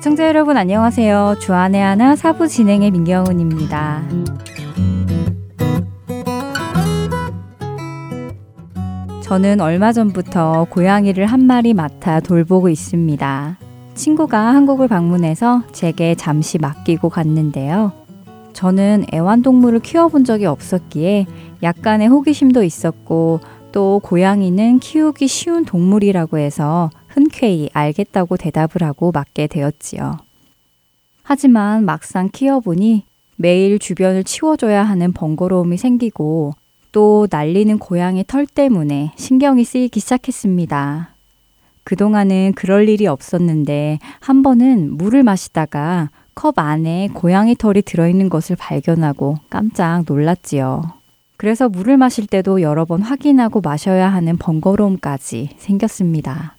[0.00, 1.34] 애청자 여러분 안녕하세요.
[1.40, 4.02] 주안의 하나 사부 진행의 민경훈입니다.
[9.22, 13.58] 저는 얼마 전부터 고양이를 한 마리 맡아 돌보고 있습니다.
[13.92, 17.92] 친구가 한국을 방문해서 제게 잠시 맡기고 갔는데요.
[18.54, 21.26] 저는 애완동물을 키워본 적이 없었기에
[21.62, 23.40] 약간의 호기심도 있었고
[23.70, 30.18] 또 고양이는 키우기 쉬운 동물이라고 해서 흔쾌히 알겠다고 대답을 하고 맡게 되었지요.
[31.22, 33.04] 하지만 막상 키워보니
[33.36, 36.54] 매일 주변을 치워줘야 하는 번거로움이 생기고
[36.92, 41.14] 또 날리는 고양이 털 때문에 신경이 쓰이기 시작했습니다.
[41.84, 49.36] 그동안은 그럴 일이 없었는데 한 번은 물을 마시다가 컵 안에 고양이 털이 들어있는 것을 발견하고
[49.48, 50.82] 깜짝 놀랐지요.
[51.36, 56.56] 그래서 물을 마실 때도 여러 번 확인하고 마셔야 하는 번거로움까지 생겼습니다.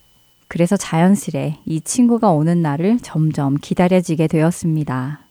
[0.51, 5.21] 그래서 자연스레 이 친구가 오는 날을 점점 기다려지게 되었습니다.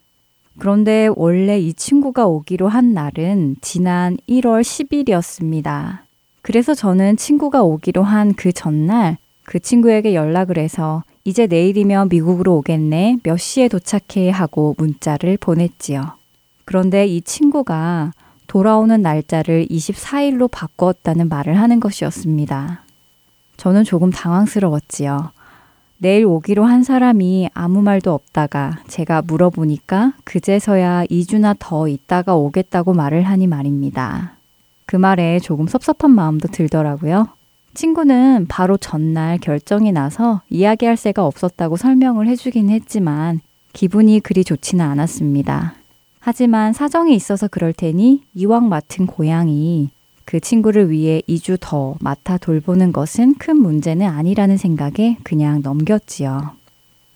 [0.59, 5.99] 그런데 원래 이 친구가 오기로 한 날은 지난 1월 10일이었습니다.
[6.41, 13.19] 그래서 저는 친구가 오기로 한 그 전날 그 친구에게 연락을 해서 이제 내일이면 미국으로 오겠네.
[13.23, 16.13] 몇 시에 도착해 하고 문자를 보냈지요.
[16.65, 18.13] 그런데 이 친구가
[18.47, 22.85] 돌아오는 날짜를 24일로 바꾸었다는 말을 하는 것이었습니다.
[23.61, 25.33] 저는 조금 당황스러웠지요.
[25.99, 33.25] 내일 오기로 한 사람이 아무 말도 없다가 제가 물어보니까 그제서야 2주나 더 있다가 오겠다고 말을
[33.25, 34.33] 하니 말입니다.
[34.87, 37.29] 그 말에 조금 섭섭한 마음도 들더라고요.
[37.75, 43.41] 친구는 바로 전날 결정이 나서 이야기할 새가 없었다고 설명을 해주긴 했지만
[43.75, 45.75] 기분이 그리 좋지는 않았습니다.
[46.19, 49.91] 하지만 사정이 있어서 그럴 테니 이왕 맡은 고양이
[50.31, 56.53] 그 친구를 위해 2주 더 맡아 돌보는 것은 큰 문제는 아니라는 생각에 그냥 넘겼지요.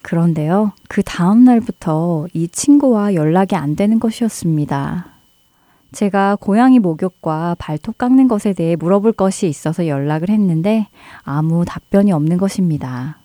[0.03, 5.07] 그런데요, 그 다음 날부터 이 친구와 연락이 안 되는 것이었습니다.
[5.93, 10.89] 제가 고양이 목욕과 발톱 깎는 것에 대해 물어볼 것이 있어서 연락을 했는데
[11.23, 13.19] 아무 답변이 없는 것입니다.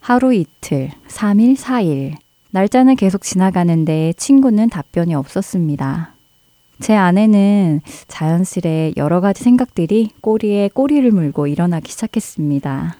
[0.00, 2.16] 하루 이틀, 3일, 4일.
[2.50, 6.17] 날짜는 계속 지나가는데 친구는 답변이 없었습니다.
[6.80, 12.96] 제 아내는 자연스레 여러 가지 생각들이 꼬리에 꼬리를 물고 일어나기 시작했습니다.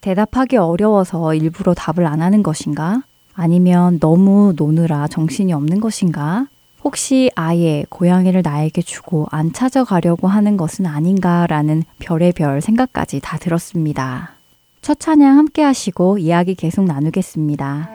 [0.00, 3.02] 대답하기 어려워서 일부러 답을 안 하는 것인가?
[3.34, 6.46] 아니면 너무 노느라 정신이 없는 것인가?
[6.82, 14.32] 혹시 아예 고양이를 나에게 주고 안 찾아가려고 하는 것은 아닌가라는 별의별 생각까지 다 들었습니다.
[14.80, 17.90] 첫 찬양 함께 하시고 이야기 계속 나누겠습니다.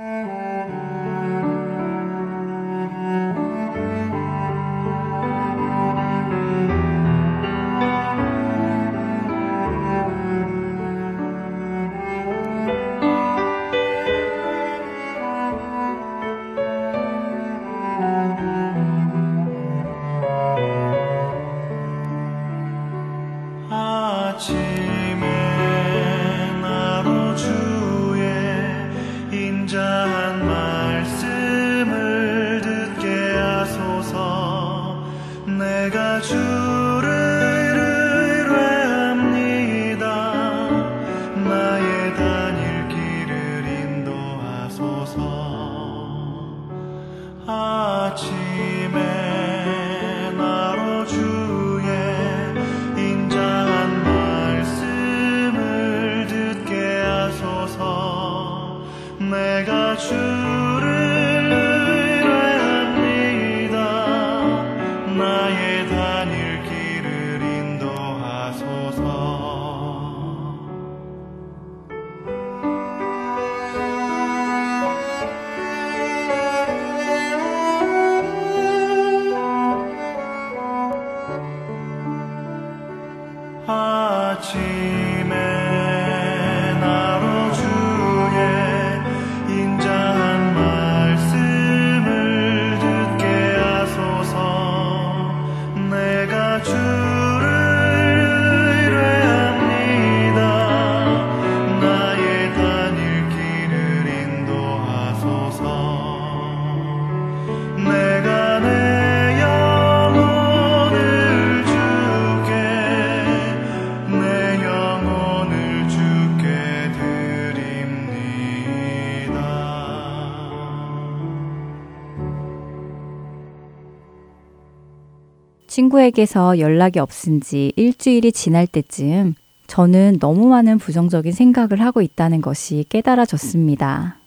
[125.96, 129.36] 친구에게서 연락이 없은 지 일주일이 지날 때쯤
[129.68, 134.18] 저는 너무 많은 부정적인 생각을 하고 있다는 것이 깨달아졌습니다.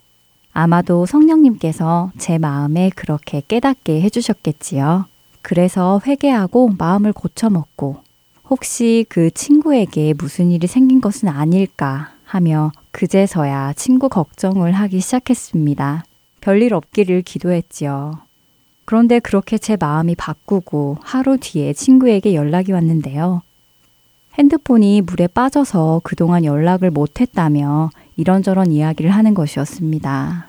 [0.53, 5.07] 아마도 성령님께서 제 마음에 그렇게 깨닫게 해주셨겠지요.
[5.43, 7.99] 그래서 회개하고 마음을 고쳐먹고
[8.49, 16.05] 혹시 그 친구에게 무슨 일이 생긴 것은 아닐까 하며 그제서야 친구 걱정을 하기 시작했습니다.
[16.41, 18.28] 별일 없기를 기도했지요.
[18.89, 23.43] 그런데 그렇게 제 마음이 바꾸고 하루 뒤에 친구에게 연락이 왔는데요.
[24.39, 30.49] 핸드폰이 물에 빠져서 그동안 연락을 못했다며 이런저런 이야기를 하는 것이었습니다.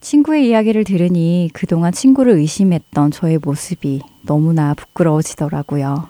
[0.00, 6.08] 친구의 이야기를 들으니 그동안 친구를 의심했던 저의 모습이 너무나 부끄러워지더라고요.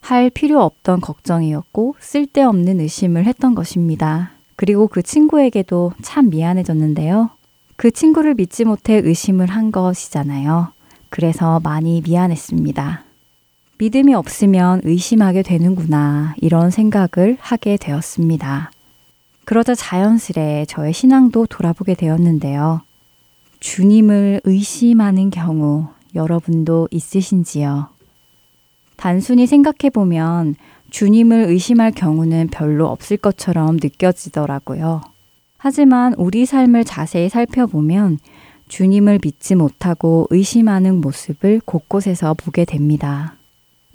[0.00, 4.30] 할 필요 없던 걱정이었고 쓸데없는 의심을 했던 것입니다.
[4.56, 7.28] 그리고 그 친구에게도 참 미안해졌는데요.
[7.76, 10.77] 그 친구를 믿지 못해 의심을 한 것이잖아요.
[11.08, 13.04] 그래서 많이 미안했습니다.
[13.78, 18.72] 믿음이 없으면 의심하게 되는구나, 이런 생각을 하게 되었습니다.
[19.44, 22.82] 그러자 자연스레 저의 신앙도 돌아보게 되었는데요.
[23.60, 27.88] 주님을 의심하는 경우 여러분도 있으신지요?
[28.96, 30.56] 단순히 생각해보면
[30.90, 35.02] 주님을 의심할 경우는 별로 없을 것처럼 느껴지더라고요.
[35.56, 38.18] 하지만 우리 삶을 자세히 살펴보면
[38.68, 43.34] 주님을 믿지 못하고 의심하는 모습을 곳곳에서 보게 됩니다.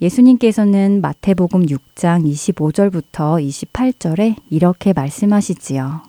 [0.00, 3.42] 예수님께서는 마태복음 6장 25절부터
[3.72, 6.02] 28절에 이렇게 말씀하시지요.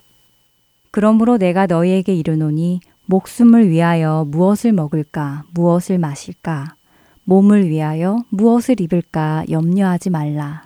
[0.92, 6.76] 그러므로 내가 너희에게 이르노니 목숨을 위하여 무엇을 먹을까, 무엇을 마실까,
[7.24, 10.66] 몸을 위하여 무엇을 입을까 염려하지 말라.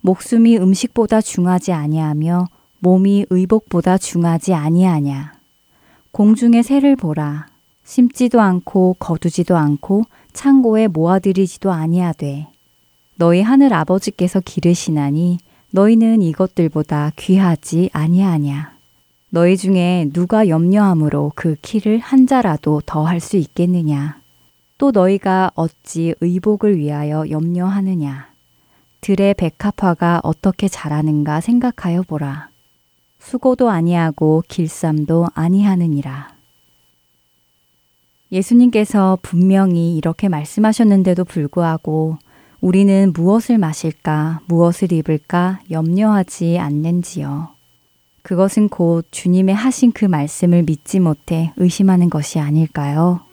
[0.00, 2.48] 목숨이 음식보다 중하지 아니하며
[2.80, 5.35] 몸이 의복보다 중하지 아니하냐.
[6.16, 7.46] 공중의 새를 보라.
[7.84, 12.46] 심지도 않고 거두지도 않고 창고에 모아들이지도 아니하되
[13.16, 15.36] 너희 하늘 아버지께서 기르시나니
[15.72, 18.72] 너희는 이것들보다 귀하지 아니하냐.
[19.28, 24.18] 너희 중에 누가 염려함으로 그 키를 한 자라도 더 할 수 있겠느냐.
[24.78, 28.30] 또 너희가 어찌 의복을 위하여 염려하느냐.
[29.02, 32.48] 들의 백합화가 어떻게 자라는가 생각하여 보라.
[33.18, 36.34] 수고도 아니하고 길쌈도 아니하느니라.
[38.32, 42.18] 예수님께서 분명히 이렇게 말씀하셨는데도 불구하고
[42.60, 47.48] 우리는 무엇을 마실까, 무엇을 입을까 염려하지 않는지요.
[48.22, 53.25] 그것은 곧 주님의 하신 그 말씀을 믿지 못해 의심하는 것이 아닐까요?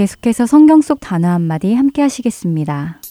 [0.00, 3.02] 계속해서 성경 속 단어 한마디 함께 하시겠습니다.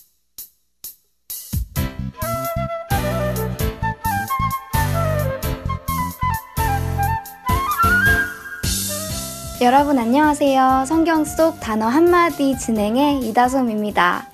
[9.61, 10.85] 여러분 안녕하세요.
[10.87, 14.27] 성경 속 단어 한마디 진행의 이다솜입니다.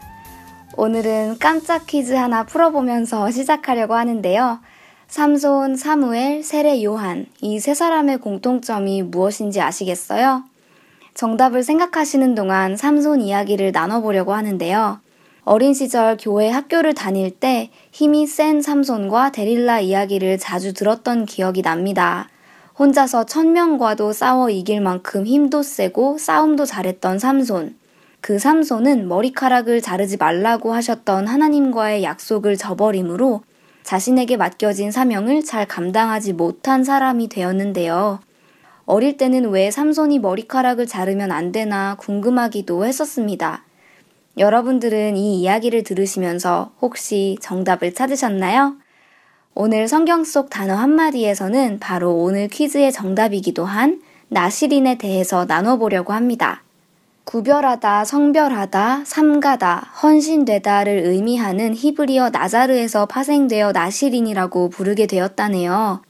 [0.78, 4.60] 오늘은 깜짝 퀴즈 하나 풀어보면서 시작하려고 하는데요.
[5.10, 10.46] 삼손, 사무엘, 세례 요한 이 세 사람의 공통점이 무엇인지 아시겠어요?
[11.16, 15.00] 정답을 생각하시는 동안 삼손 이야기를 나눠보려고 하는데요.
[15.46, 22.28] 어린 시절 교회 학교를 다닐 때 힘이 센 삼손과 데릴라 이야기를 자주 들었던 기억이 납니다.
[22.78, 27.78] 혼자서 천명과도 싸워 이길 만큼 힘도 세고 싸움도 잘했던 삼손.
[28.20, 33.42] 그 삼손은 머리카락을 자르지 말라고 하셨던 하나님과의 약속을 저버림으로
[33.84, 38.20] 자신에게 맡겨진 사명을 잘 감당하지 못한 사람이 되었는데요.
[38.86, 43.64] 어릴 때는 왜 삼손이 머리카락을 자르면 안 되나 궁금하기도 했었습니다.
[44.38, 48.76] 여러분들은 이 이야기를 들으시면서 혹시 정답을 찾으셨나요?
[49.56, 56.62] 오늘 성경 속 단어 한마디에서는 바로 오늘 퀴즈의 정답이기도 한 나시린에 대해서 나눠보려고 합니다.
[57.24, 66.02] 구별하다, 성별하다, 삼가다, 헌신되다를 의미하는 히브리어 나자르에서 파생되어 나시린이라고 부르게 되었다네요.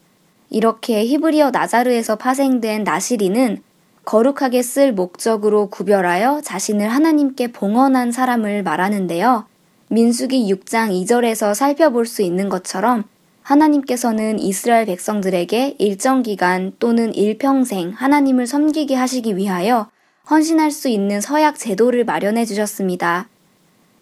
[0.50, 3.62] 이렇게 히브리어 나자르에서 파생된 나시리는
[4.04, 9.46] 거룩하게 쓸 목적으로 구별하여 자신을 하나님께 봉헌한 사람을 말하는데요.
[9.88, 13.04] 민수기 6장 2절에서 살펴볼 수 있는 것처럼
[13.42, 19.88] 하나님께서는 이스라엘 백성들에게 일정 기간 또는 일평생 하나님을 섬기게 하시기 위하여
[20.28, 23.28] 헌신할 수 있는 서약 제도를 마련해 주셨습니다.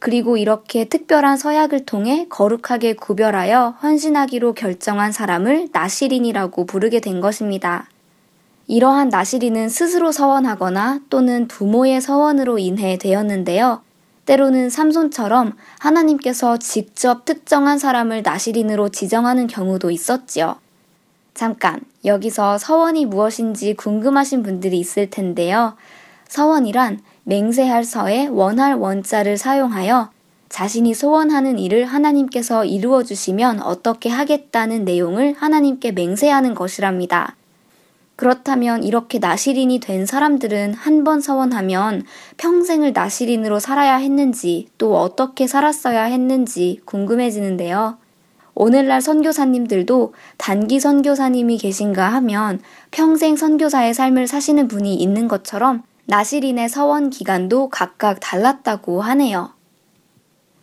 [0.04, 7.88] 그리고 이렇게 특별한 서약을 통해 거룩하게 구별하여 헌신하기로 결정한 사람을 나시린이라고 부르게 된 것입니다.
[8.66, 13.80] 이러한 나시린은 스스로 서원하거나 또는 부모의 서원으로 인해 되었는데요.
[14.26, 20.56] 때로는 삼손처럼 하나님께서 직접 특정한 사람을 나시린으로 지정하는 경우도 있었지요.
[21.32, 25.76] 잠깐, 여기서 서원이 무엇인지 궁금하신 분들이 있을 텐데요.
[26.28, 30.10] 서원이란 맹세할 서에 원할 원자를 사용하여
[30.48, 37.34] 자신이 소원하는 일을 하나님께서 이루어 주시면 어떻게 하겠다는 내용을 하나님께 맹세하는 것이랍니다.
[38.16, 42.04] 그렇다면 이렇게 나시린이 된 사람들은 한 번 서원하면
[42.36, 47.98] 평생을 나시린으로 살아야 했는지 또 어떻게 살았어야 했는지 궁금해지는데요.
[48.54, 52.60] 오늘날 선교사님들도 단기 선교사님이 계신가 하면
[52.92, 59.54] 평생 선교사의 삶을 사시는 분이 있는 것처럼 나시린의 서원 기간도 각각 달랐다고 하네요.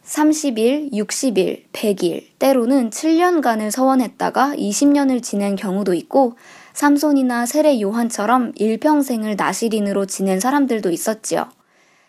[0.06, 6.36] 30일, 60일, 100일, 때로는 7년간을 서원했다가 20년을 지낸 경우도 있고,
[6.74, 11.50] 삼손이나 세례 요한처럼 일평생을 나시린으로 지낸 사람들도 있었지요.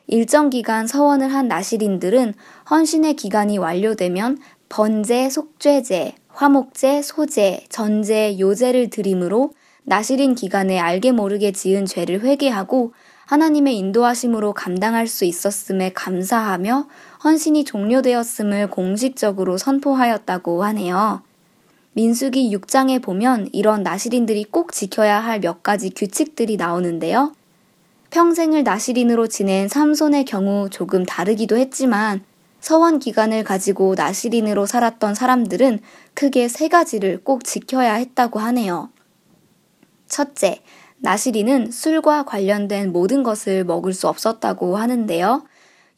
[0.09, 2.35] 일정 기간 서원을 한 나시린들은
[2.71, 9.53] 헌신의 기간이 완료되면 번제, 속죄제, 화목제, 소제, 전제, 요제를 드림으로
[9.85, 12.93] 나시린 기간에 알게 모르게 지은 죄를 회개하고
[13.33, 16.87] 하나님의 인도하심으로 감당할 수 있었음에 감사하며
[17.25, 21.23] 헌신이 종료되었음을 공식적으로 선포하였다고 하네요.
[21.95, 27.33] 민수기 6장에 보면 이런 나시린들이 꼭 지켜야 할 몇 가지 규칙들이 나오는데요.
[28.11, 32.23] 평생을 나시린으로 지낸 삼손의 경우 조금 다르기도 했지만
[32.61, 35.81] 서원 기간을 가지고 나시린으로 살았던 사람들은
[36.12, 38.91] 크게 세 가지를 꼭 지켜야 했다고 하네요.
[40.07, 40.61] 첫째,
[41.02, 45.42] 나시리는 술과 관련된 모든 것을 먹을 수 없었다고 하는데요.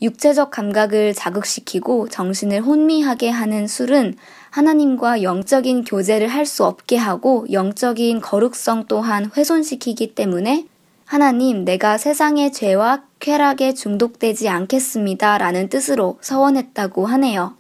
[0.01, 4.17] 육체적 감각을 자극시키고 정신을 혼미하게 하는 술은
[4.51, 10.67] 하나님과 영적인 교제를 할 수 없게 하고 영적인 거룩성 또한 훼손시키기 때문에
[11.05, 15.37] 하나님, 내가 세상의 죄와 쾌락에 중독되지 않겠습니다.
[15.37, 17.57] 라는 뜻으로 서원했다고 하네요.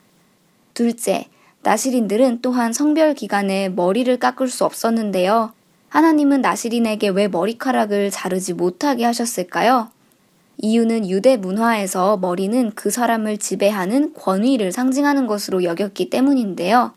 [0.73, 1.27] 둘째,
[1.63, 5.53] 나시린들은 또한 성별 기간에 머리를 깎을 수 없었는데요.
[5.95, 9.91] 하나님은 나시린에게 왜 머리카락을 자르지 못하게 하셨을까요?
[10.59, 16.95] 이유는 유대 문화에서 머리는 그 사람을 지배하는 권위를 상징하는 것으로 여겼기 때문인데요.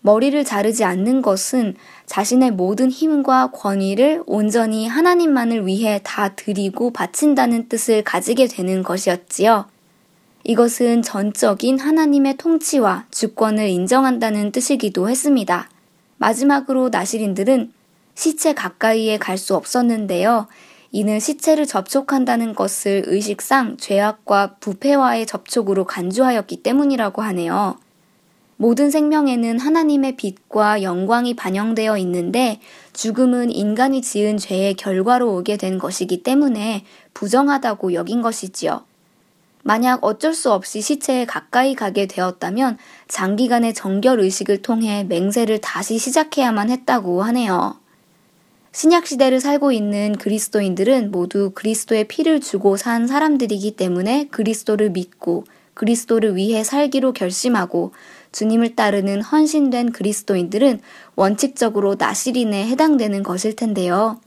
[0.00, 8.02] 머리를 자르지 않는 것은 자신의 모든 힘과 권위를 온전히 하나님만을 위해 다 드리고 바친다는 뜻을
[8.02, 9.66] 가지게 되는 것이었지요.
[10.42, 15.70] 이것은 전적인 하나님의 통치와 주권을 인정한다는 뜻이기도 했습니다.
[16.18, 17.75] 마지막으로 나시린들은
[18.16, 20.48] 시체 가까이에 갈 수 없었는데요.
[20.90, 27.78] 이는 시체를 접촉한다는 것을 의식상 죄악과 부패와의 접촉으로 간주하였기 때문이라고 하네요.
[28.56, 32.60] 모든 생명에는 하나님의 빛과 영광이 반영되어 있는데
[32.94, 38.82] 죽음은 인간이 지은 죄의 결과로 오게 된 것이기 때문에 부정하다고 여긴 것이지요.
[39.62, 46.70] 만약 어쩔 수 없이 시체에 가까이 가게 되었다면 장기간의 정결 의식을 통해 맹세를 다시 시작해야만
[46.70, 47.76] 했다고 하네요.
[48.76, 56.36] 신약 시대를 살고 있는 그리스도인들은 모두 그리스도의 피를 주고 산 사람들이기 때문에 그리스도를 믿고 그리스도를
[56.36, 57.92] 위해 살기로 결심하고
[58.32, 60.80] 주님을 따르는 헌신된 그리스도인들은
[61.14, 64.20] 원칙적으로 나시린에 해당되는 것일 텐데요.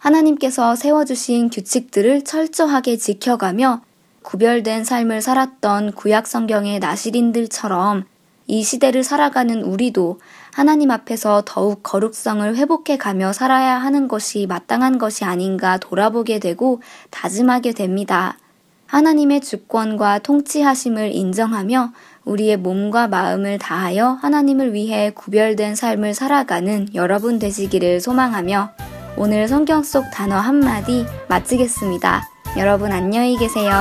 [0.00, 3.82] 하나님께서 세워주신 규칙들을 철저하게 지켜가며
[4.22, 8.06] 구별된 삶을 살았던 구약 성경의 나시린들처럼
[8.52, 10.20] 이 시대를 살아가는 우리도
[10.52, 17.72] 하나님 앞에서 더욱 거룩성을 회복해 가며 살아야 하는 것이 마땅한 것이 아닌가 돌아보게 되고 다짐하게
[17.72, 18.36] 됩니다.
[18.84, 21.92] 하나님의 주권과 통치하심을 인정하며
[22.26, 28.72] 우리의 몸과 마음을 다하여 하나님을 위해 구별된 삶을 살아가는 여러분 되시기를 소망하며
[29.16, 32.28] 오늘 성경 속 단어 한마디 마치겠습니다.
[32.58, 33.72] 여러분 안녕히 계세요.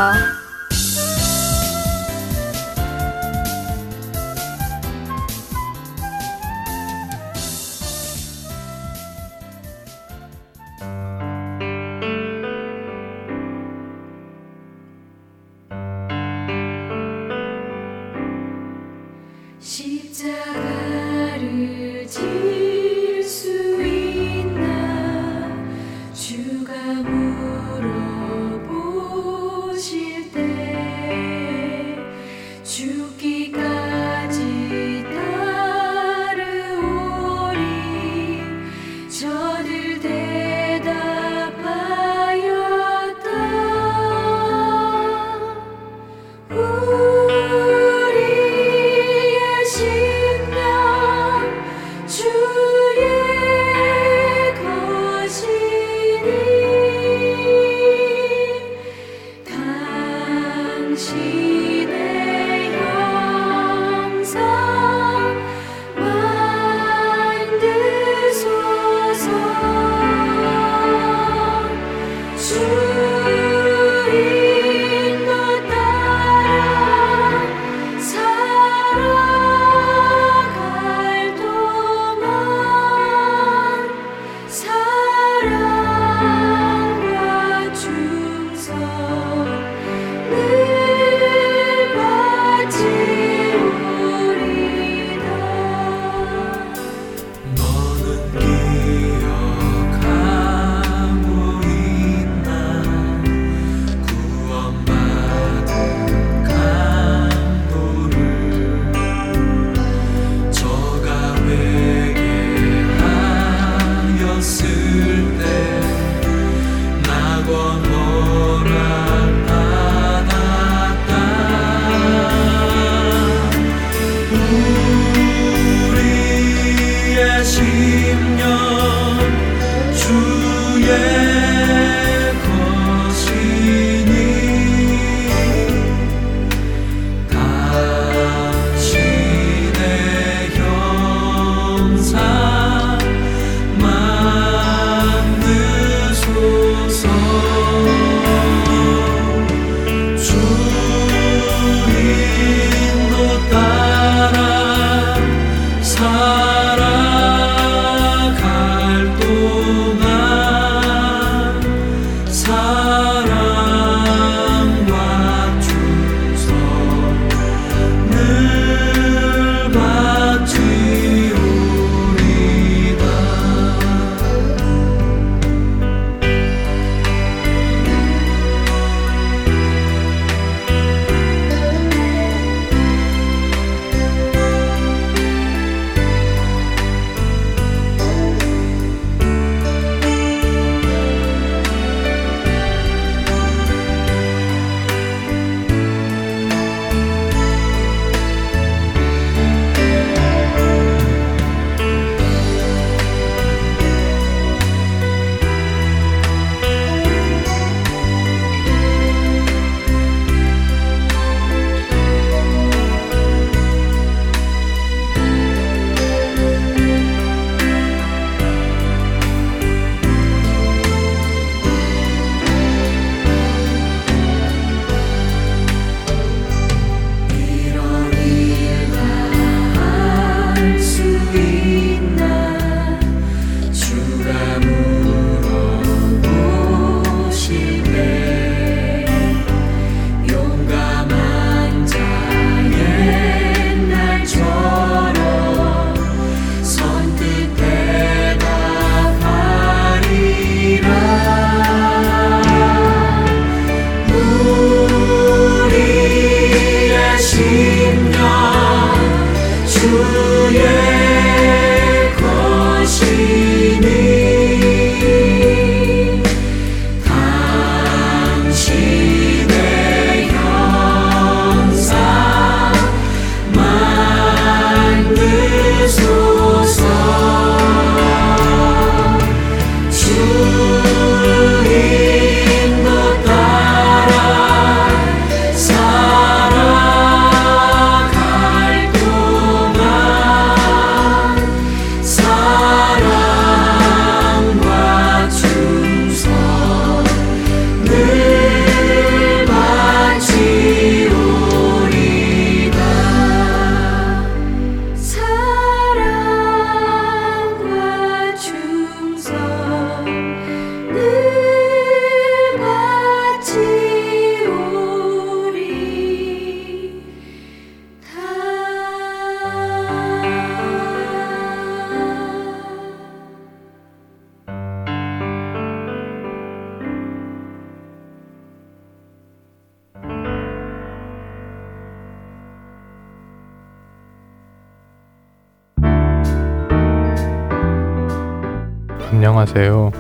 [339.54, 339.92] 안녕하세요.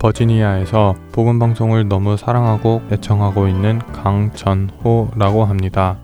[0.00, 5.98] 버지니아에서 복음 방송을 너무 사랑하고 애청하고 있는 강전호라고 합니다.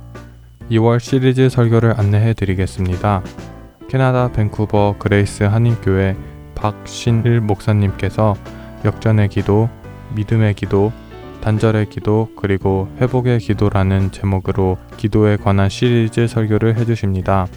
[0.71, 3.23] 2월 시리즈 설교를 안내해 드리겠습니다.
[3.89, 6.17] 캐나다 밴쿠버 그레이스 한인교회
[6.55, 8.37] 박신일 목사님께서
[8.85, 9.69] 역전의 기도,
[10.15, 10.93] 믿음의 기도,
[11.41, 17.49] 단절의 기도, 그리고 회복의 기도라는 제목으로 기도에 관한 시리즈 설교를 해주십니다.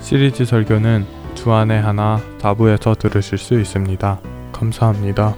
[0.00, 4.39] 시리즈 설교는 주안에 하나 다부에서 들으실 수 있습니다.
[4.60, 5.34] 감사합니다.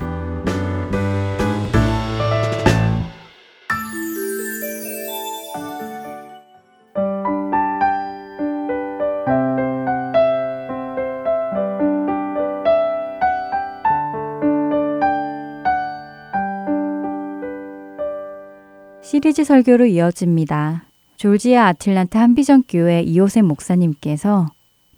[19.02, 20.84] 시리즈 설교로 이어집니다.
[21.16, 24.48] 졸지아 아틀란타 한비전 교회 이호셉 목사님께서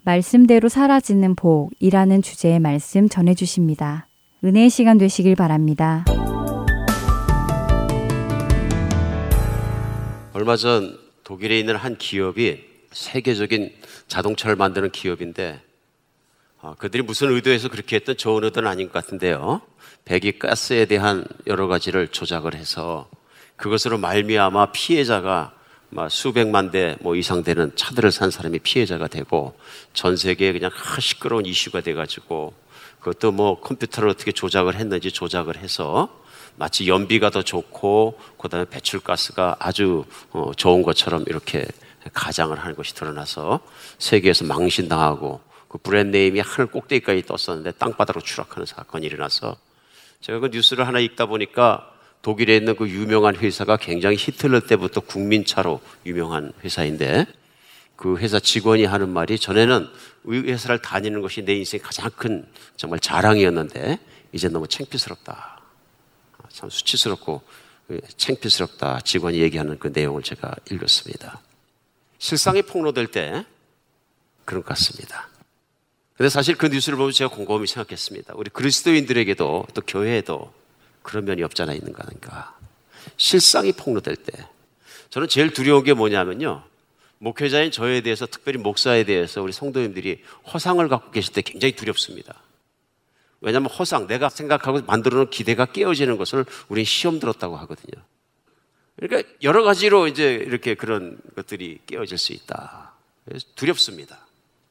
[0.03, 4.07] 말씀대로 사라지는 복이라는 주제의 말씀 전해 주십니다.
[4.43, 6.05] 은혜의 시간 되시길 바랍니다.
[10.33, 13.71] 얼마 전 독일에 있는 한 기업이 세계적인
[14.07, 15.61] 자동차를 만드는 기업인데
[16.61, 19.61] 어, 그들이 무슨 의도에서 그렇게 했던 좋은 의도는 아닌 것 같은데요.
[20.03, 23.09] 배기 가스에 대한 여러 가지를 조작을 해서
[23.55, 25.53] 그것으로 말미암아 피해자가
[26.09, 29.57] 수백만 대 뭐 이상 되는 차들을 산 사람이 피해자가 되고
[29.93, 30.69] 전 세계에 그냥
[30.99, 32.53] 시끄러운 이슈가 돼가지고
[33.05, 36.09] 그것도 뭐 컴퓨터를 어떻게 조작을 했는지 조작을 해서
[36.55, 41.67] 마치 연비가 더 좋고 그다음에 배출가스가 아주 어, 좋은 것처럼 이렇게
[42.13, 43.59] 가장을 하는 것이 드러나서
[43.99, 49.55] 세계에서 망신당하고 그 브랜드 네임이 하늘 꼭대기까지 떴었는데 땅바닥으로 추락하는 사건이 일어나서
[50.21, 51.91] 제가 그 뉴스를 하나 읽다 보니까
[52.23, 57.27] 독일에 있는 그 유명한 회사가 굉장히 히틀러 때부터 국민차로 유명한 회사인데
[57.95, 59.89] 그 회사 직원이 하는 말이 전에는
[60.27, 63.99] 회사를 다니는 것이 내 인생 가장 큰 정말 자랑이었는데
[64.31, 65.61] 이제 너무 창피스럽다.
[66.49, 67.41] 참 수치스럽고
[68.17, 69.01] 창피스럽다.
[69.01, 71.41] 직원이 얘기하는 그 내용을 제가 읽었습니다.
[72.17, 73.45] 실상이 폭로될 때
[74.45, 75.29] 그런 것 같습니다.
[76.17, 78.33] 근데 사실 그 뉴스를 보면 제가 곰곰이 생각했습니다.
[78.37, 80.53] 우리 그리스도인들에게도 또 교회에도
[81.01, 82.57] 그런 면이 없잖아 있는 거 아닌가.
[83.17, 84.47] 실상이 폭로될 때.
[85.09, 86.63] 저는 제일 두려운 게 뭐냐면요.
[87.19, 90.23] 목회자인 저에 대해서 특별히 목사에 대해서 우리 성도님들이
[90.53, 92.41] 허상을 갖고 계실 때 굉장히 두렵습니다.
[93.41, 98.03] 왜냐하면 허상, 내가 생각하고 만들어 놓은 기대가 깨어지는 것을 우리는 시험 들었다고 하거든요.
[98.97, 102.93] 그러니까 여러 가지로 이제 이렇게 그런 것들이 깨어질 수 있다.
[103.25, 104.25] 그래서 두렵습니다.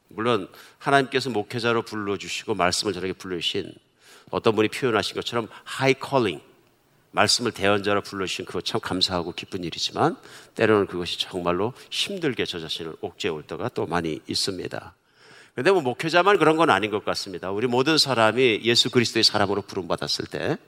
[0.08, 3.72] 물론 하나님께서 목회자로 불러주시고 말씀을 저에게 불러주신
[4.30, 6.40] 어떤 분이 표현하신 것처럼 high calling
[7.14, 10.16] 말씀을 대언자로 불러주신 그거 참 감사하고 기쁜 일이지만
[10.56, 14.94] 때로는 그것이 정말로 힘들게 저 자신을 옥죄 올 때가 또 많이 있습니다.
[15.54, 17.52] 근데 뭐 목회자만 그런 건 아닌 것 같습니다.
[17.52, 20.58] 우리 모든 사람이 예수 그리스도의 사람으로 부름받았을 때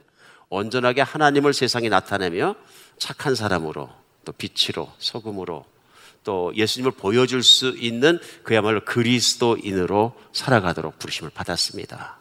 [0.49, 2.55] 온전하게 하나님을 세상에 나타내며
[2.97, 3.89] 착한 사람으로
[4.23, 5.65] 또 빛으로 소금으로
[6.23, 12.19] 또 예수님을 보여줄 수 있는 그야말로 그리스도인으로 살아가도록 부르심을 받았습니다.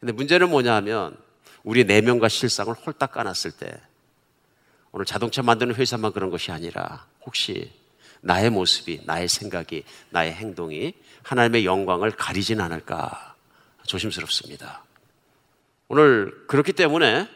[0.00, 1.16] 근데 문제는 뭐냐 하면
[1.64, 3.72] 우리 내면과 실상을 홀딱 까놨을 때
[4.92, 7.72] 오늘 자동차 만드는 회사만 그런 것이 아니라 혹시
[8.20, 13.34] 나의 모습이, 나의 생각이, 나의 행동이 하나님의 영광을 가리진 않을까
[13.86, 14.84] 조심스럽습니다.
[15.88, 17.28] 오늘 그렇기 때문에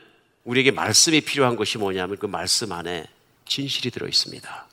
[0.44, 3.06] 우리에게 말씀이 필요한 것이 뭐냐면 그 말씀 안에
[3.46, 4.66] 진실이 들어 있습니다.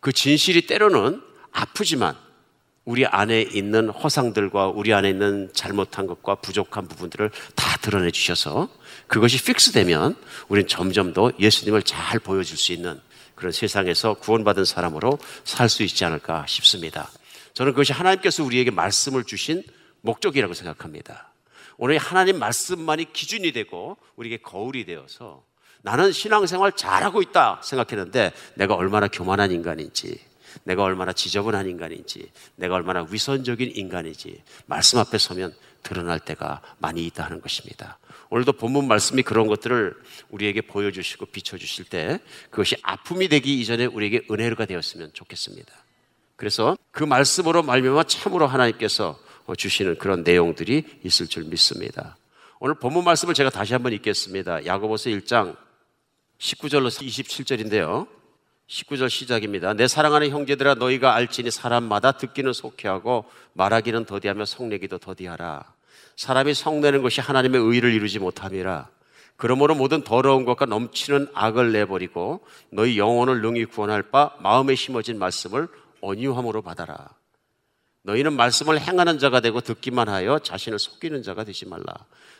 [0.00, 2.16] 그 진실이 때로는 아프지만
[2.84, 8.68] 우리 안에 있는 허상들과 우리 안에 있는 잘못한 것과 부족한 부분들을 다 드러내 주셔서
[9.06, 10.16] 그것이 픽스되면
[10.48, 13.00] 우리는 점점 더 예수님을 잘 보여줄 수 있는
[13.34, 17.10] 그런 세상에서 구원받은 사람으로 살 수 있지 않을까 싶습니다.
[17.54, 19.62] 저는 그것이 하나님께서 우리에게 말씀을 주신
[20.02, 21.32] 목적이라고 생각합니다.
[21.78, 25.42] 오늘 하나님 말씀만이 기준이 되고 우리에게 거울이 되어서
[25.82, 30.18] 나는 신앙생활 잘하고 있다 생각했는데 내가 얼마나 교만한 인간인지
[30.62, 37.24] 내가 얼마나 지저분한 인간인지, 내가 얼마나 위선적인 인간인지 말씀 앞에 서면 드러날 때가 많이 있다
[37.24, 37.98] 하는 것입니다.
[38.30, 39.94] 오늘도 본문 말씀이 그런 것들을
[40.30, 45.72] 우리에게 보여주시고 비춰주실 때 그것이 아픔이 되기 이전에 우리에게 은혜가 되었으면 좋겠습니다.
[46.36, 49.18] 그래서 그 말씀으로 말미암아 참으로 하나님께서
[49.56, 52.16] 주시는 그런 내용들이 있을 줄 믿습니다.
[52.60, 54.64] 오늘 본문 말씀을 제가 다시 한번 읽겠습니다.
[54.64, 55.56] 야고보서 1장
[56.38, 58.08] 19절로 27절인데요.
[58.68, 59.74] 19절 시작입니다.
[59.74, 65.64] 내 사랑하는 형제들아 너희가 알지니 사람마다 듣기는 속히하고 말하기는 더디하며 성내기도 더디하라.
[66.16, 68.88] 사람이 성내는 것이 하나님의 의를 이루지 못함이라.
[69.36, 75.68] 그러므로 모든 더러운 것과 넘치는 악을 내버리고 너희 영혼을 능히 구원할 바 마음에 심어진 말씀을
[76.00, 77.10] 온유함으로 받아라.
[78.02, 81.84] 너희는 말씀을 행하는 자가 되고 듣기만 하여 자신을 속이는 자가 되지 말라.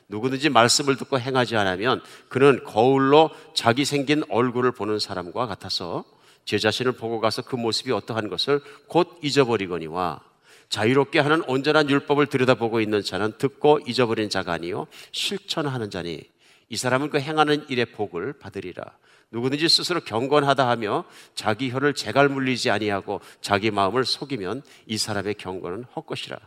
[0.08, 6.04] 누구든지 말씀을 듣고 행하지 않으면 그는 거울로 자기 생긴 얼굴을 보는 사람과 같아서
[6.44, 10.20] 제 자신을 보고 가서 그 모습이 어떠한 것을 곧 잊어버리거니와
[10.68, 16.22] 자유롭게 하는 온전한 율법을 들여다보고 있는 자는 듣고 잊어버린 자가 아니요 실천하는 자니
[16.68, 18.84] 이 사람은 그 행하는 일의 복을 받으리라.
[19.30, 25.84] 누구든지 스스로 경건하다 하며 자기 혀를 재갈 물리지 아니하고 자기 마음을 속이면 이 사람의 경건은
[25.96, 26.38] 헛것이라.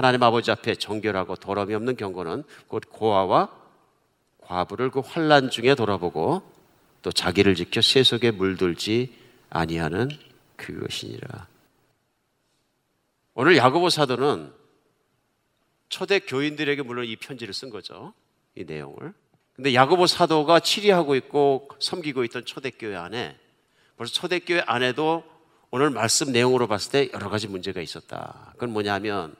[0.00, 3.50] 하나님 아버지 앞에 정결하고 더러움이 없는 경건은 곧 고아와
[4.38, 6.40] 과부를 그 환란 중에 돌아보고
[7.02, 9.14] 또 자기를 지켜 세속에 물들지
[9.50, 10.08] 아니하는
[10.56, 11.46] 그것이니라.
[13.34, 14.50] 오늘 야고보 사도는
[15.90, 18.14] 초대 교인들에게 물론 이 편지를 쓴 거죠.
[18.54, 19.12] 이 내용을.
[19.54, 23.36] 근데 야고보 사도가 치리하고 있고 섬기고 있던 초대교회 안에
[23.98, 25.24] 벌써 초대교회 안에도
[25.70, 28.52] 오늘 말씀 내용으로 봤을 때 여러 가지 문제가 있었다.
[28.54, 29.36] 그건 뭐냐면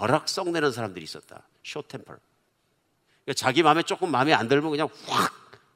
[0.00, 1.42] 버럭썩 내는 사람들이 있었다.
[1.62, 2.18] 쇼템펄.
[3.24, 5.34] 그러니까 자기 마음에 조금 마음에 안 들면 그냥 확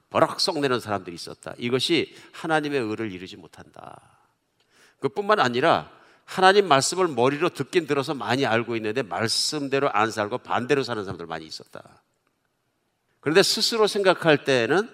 [0.09, 1.53] 버럭썩 내는 사람들이 있었다.
[1.59, 4.01] 이것이 하나님의 의를 이루지 못한다.
[4.99, 5.91] 그뿐만 아니라
[6.23, 11.45] 하나님 말씀을 머리로 듣긴 들어서 많이 알고 있는데 말씀대로 안 살고 반대로 사는 사람들 많이
[11.45, 12.01] 있었다.
[13.19, 14.89] 그런데 스스로 생각할 때는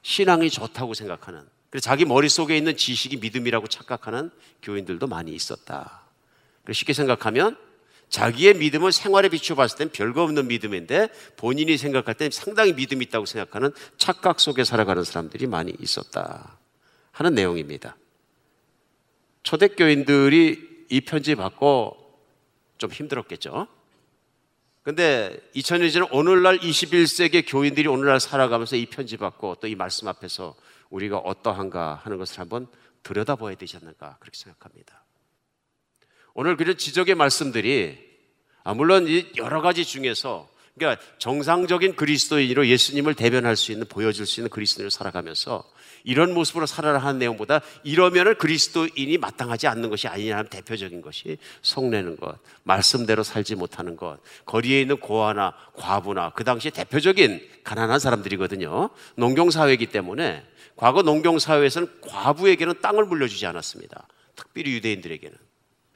[0.00, 4.30] 신앙이 좋다고 생각하는 그래서 자기 머릿속에 있는 지식이 믿음이라고 착각하는
[4.62, 6.00] 교인들도 많이 있었다.
[6.72, 7.58] 쉽게 생각하면
[8.08, 13.26] 자기의 믿음을 생활에 비추어 봤을 땐 별거 없는 믿음인데 본인이 생각할 땐 상당히 믿음이 있다고
[13.26, 16.58] 생각하는 착각 속에 살아가는 사람들이 많이 있었다
[17.12, 17.96] 하는 내용입니다.
[19.42, 21.96] 초대교인들이 이 편지 받고
[22.78, 23.66] 좀 힘들었겠죠.
[24.82, 30.54] 근데 2000년 전 오늘날 21세기 교인들이 오늘날 살아가면서 이 편지 받고 또 이 말씀 앞에서
[30.90, 32.66] 우리가 어떠한가 하는 것을 한번
[33.02, 35.03] 들여다봐야 되지 않을까 그렇게 생각합니다.
[36.34, 37.98] 오늘 그런 지적의 말씀들이
[38.64, 44.50] 아, 물론 여러 가지 중에서 그러니까 정상적인 그리스도인으로 예수님을 대변할 수 있는 보여줄 수 있는
[44.50, 45.64] 그리스도인으로 살아가면서
[46.02, 52.38] 이런 모습으로 살아라 하는 내용보다 이러면은 그리스도인이 마땅하지 않는 것이 아니냐는 대표적인 것이 속내는 것,
[52.64, 58.90] 말씀대로 살지 못하는 것, 거리에 있는 고아나 과부나 그 당시 대표적인 가난한 사람들이거든요.
[59.16, 60.44] 농경 사회이기 때문에
[60.76, 64.08] 과거 농경 사회에서는 과부에게는 땅을 물려주지 않았습니다.
[64.34, 65.43] 특별히 유대인들에게는.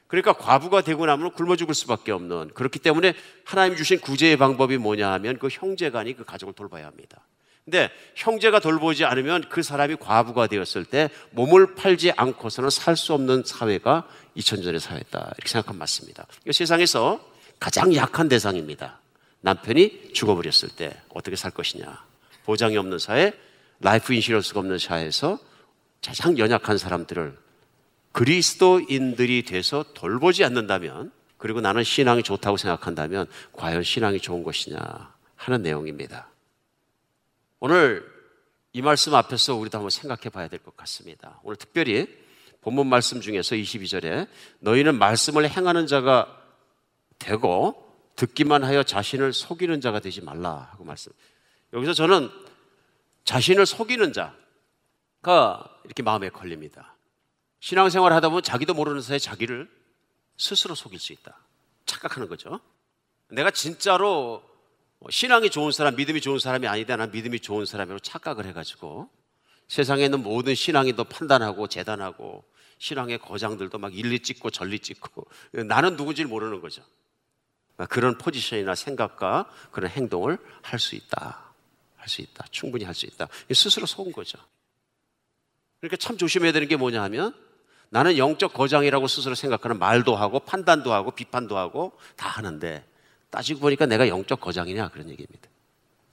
[0.08, 5.12] 그러니까 과부가 되고 나면 굶어 죽을 수밖에 없는 그렇기 때문에 하나님 주신 구제의 방법이 뭐냐
[5.12, 7.20] 하면 그 형제간이 그 가족을 돌봐야 합니다.
[7.64, 13.42] 근데 형제가 돌보지 않으면 그 사람이 과부가 되었을 때 몸을 팔지 않고서는 살 수 없는
[13.44, 15.32] 사회가 2000년의 사회다.
[15.36, 16.26] 이렇게 생각하면 맞습니다.
[16.50, 17.20] 세상에서
[17.60, 19.00] 가장 약한 대상입니다.
[19.42, 22.02] 남편이 죽어버렸을 때 어떻게 살 것이냐.
[22.46, 23.34] 보장이 없는 사회,
[23.80, 25.38] 라이프 인슈런스가 없는 사회에서
[26.02, 27.36] 가장 연약한 사람들을
[28.18, 36.28] 그리스도인들이 돼서 돌보지 않는다면 그리고 나는 신앙이 좋다고 생각한다면 과연 신앙이 좋은 것이냐 하는 내용입니다.
[37.60, 38.04] 오늘
[38.72, 41.38] 이 말씀 앞에서 우리도 한번 생각해 봐야 될 것 같습니다.
[41.44, 42.08] 오늘 특별히
[42.60, 44.26] 본문 말씀 중에서 22절에
[44.58, 46.42] 너희는 말씀을 행하는 자가
[47.20, 51.12] 되고 듣기만 하여 자신을 속이는 자가 되지 말라 하고 말씀.
[51.72, 52.28] 여기서 저는
[53.22, 56.97] 자신을 속이는 자가 이렇게 마음에 걸립니다.
[57.60, 59.68] 신앙생활 하다 보면 자기도 모르는 사이에 자기를
[60.36, 61.38] 스스로 속일 수 있다.
[61.86, 62.60] 착각하는 거죠.
[63.28, 64.42] 내가 진짜로
[65.10, 66.96] 신앙이 좋은 사람, 믿음이 좋은 사람이 아니다.
[66.96, 69.10] 난 믿음이 좋은 사람으로 착각을 해가지고
[69.68, 72.44] 세상에 있는 모든 신앙인도 판단하고 재단하고
[72.78, 75.26] 신앙의 거장들도 막 일리 찍고 전리 찍고
[75.66, 76.82] 나는 누군지 모르는 거죠.
[77.88, 81.44] 그런 포지션이나 생각과 그런 행동을 할 수 있다.
[81.96, 82.46] 할 수 있다.
[82.50, 83.28] 충분히 할 수 있다.
[83.52, 84.38] 스스로 속은 거죠.
[85.80, 87.34] 그러니까 참 조심해야 되는 게 뭐냐 하면
[87.90, 92.84] 나는 영적 거장이라고 스스로 생각하는 말도 하고 판단도 하고 비판도 하고 다 하는데
[93.30, 95.48] 따지고 보니까 내가 영적 거장이냐 그런 얘기입니다.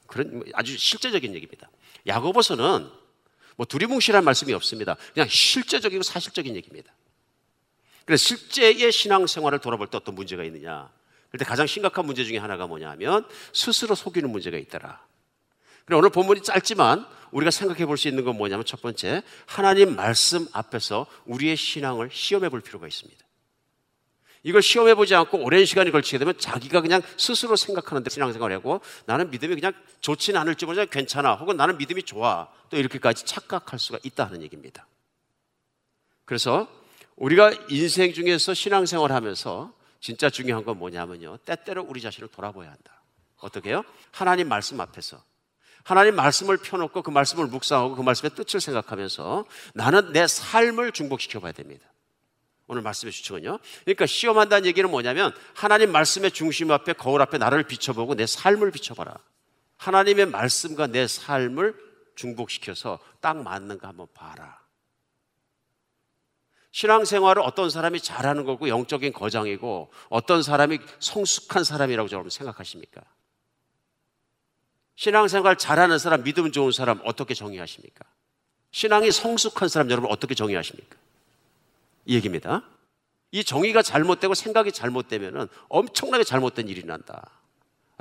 [0.08, 1.70] 그런 아주 실제적인 얘기입니다.
[2.08, 2.90] 야고보서는
[3.58, 4.96] 뭐 두리뭉실한 말씀이 없습니다.
[5.14, 6.94] 그냥 실제적이고 사실적인 얘기입니다.
[8.06, 10.90] 그래서 실제의 신앙생활을 돌아볼 때 어떤 문제가 있느냐.
[11.30, 15.04] 그런데 가장 심각한 문제 중에 하나가 뭐냐면 스스로 속이는 문제가 있더라.
[15.86, 20.48] 그래 오늘 본문이 짧지만 우리가 생각해 볼 수 있는 건 뭐냐면 첫 번째 하나님 말씀
[20.52, 23.24] 앞에서 우리의 신앙을 시험해 볼 필요가 있습니다.
[24.44, 29.32] 이걸 시험해 보지 않고 오랜 시간이 걸치게 되면 자기가 그냥 스스로 생각하는데 신앙생활을 하고 나는
[29.32, 34.44] 믿음이 그냥 좋지는 않을지 모르지만 괜찮아 혹은 나는 믿음이 좋아 또 이렇게까지 착각할 수가 있다는
[34.44, 34.88] 얘기입니다.
[36.26, 36.68] 그래서
[37.16, 41.38] 우리가 인생 중에서 신앙생활 하면서 진짜 중요한 건 뭐냐면요.
[41.38, 43.02] 때때로 우리 자신을 돌아봐야 한다.
[43.40, 43.84] 어떻게 해요?
[44.12, 45.24] 하나님 말씀 앞에서
[45.86, 49.46] 하나님 말씀을 펴놓고 그 말씀을 묵상하고 그 말씀의 뜻을 생각하면서
[49.76, 51.86] 나는 내 삶을 중복시켜 봐야 됩니다.
[52.66, 53.60] 오늘 말씀의 주축은요.
[53.84, 59.16] 그러니까 시험한다는 얘기는 뭐냐면 하나님 말씀의 중심 앞에 거울 앞에 나를 비춰보고 내 삶을 비춰봐라.
[59.78, 61.76] 하나님의 말씀과 내 삶을
[62.16, 64.60] 중복시켜서 딱 맞는가 한번 봐라.
[66.72, 73.02] 신앙생활을 어떤 사람이 잘하는 거고 영적인 거장이고 어떤 사람이 성숙한 사람이라고 여러분 생각하십니까?
[74.96, 78.06] 신앙생활 잘하는 사람, 믿음 좋은 사람 어떻게 정의하십니까?
[78.72, 80.98] 신앙이 성숙한 사람 여러분 어떻게 정의하십니까?
[82.06, 82.64] 이 얘기입니다.
[83.32, 87.30] 이 정의가 잘못되고 생각이 잘못되면 엄청나게 잘못된 일이 난다.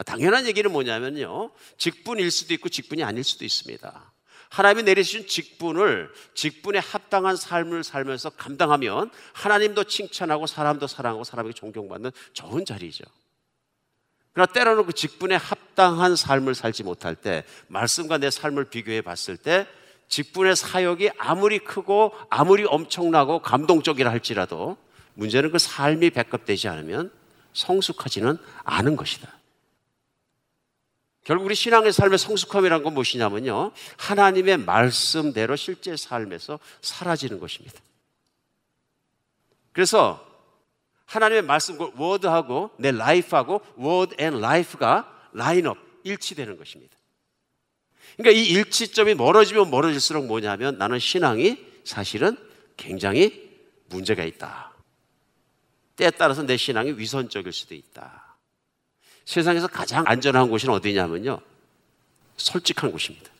[0.07, 1.51] 당연한 얘기는 뭐냐면요.
[1.79, 4.13] 직분일 수도 있고 직분이 아닐 수도 있습니다.
[4.51, 12.65] 하나님이 내리신 직분을 직분에 합당한 삶을 살면서 감당하면 하나님도 칭찬하고 사람도 사랑하고 사람에게 존경받는 좋은
[12.65, 13.05] 자리죠.
[14.35, 19.67] 그러나 때로는 그 직분에 합당한 삶을 살지 못할 때 말씀과 내 삶을 비교해 봤을 때
[20.09, 24.77] 직분의 사역이 아무리 크고 아무리 엄청나고 감동적이라 할지라도
[25.15, 27.13] 문제는 그 삶이 백업되지 않으면
[27.53, 29.33] 성숙하지는 않은 것이다.
[31.23, 33.71] 결국 우리 신앙의 삶의 성숙함이란 건 무엇이냐면요.
[33.97, 37.81] 하나님의 말씀대로 실제 삶에서 살아지는 것입니다.
[39.73, 40.34] 그래서
[41.07, 46.97] 하나님의 말씀, 워드하고 내 라이프하고 워드 앤 라이프가 라인업, 일치되는 것입니다.
[48.17, 52.37] 그러니까 이 일치점이 멀어지면 멀어질수록 뭐냐면 나는 신앙이 사실은
[52.77, 53.51] 굉장히
[53.89, 54.73] 문제가 있다.
[55.97, 58.37] 때에 따라서 내 신앙이 위선적일 수도 있다.
[59.25, 61.41] 세상에서 가장 안전한 곳은 어디냐면요.
[62.37, 63.31] 솔직한 곳입니다.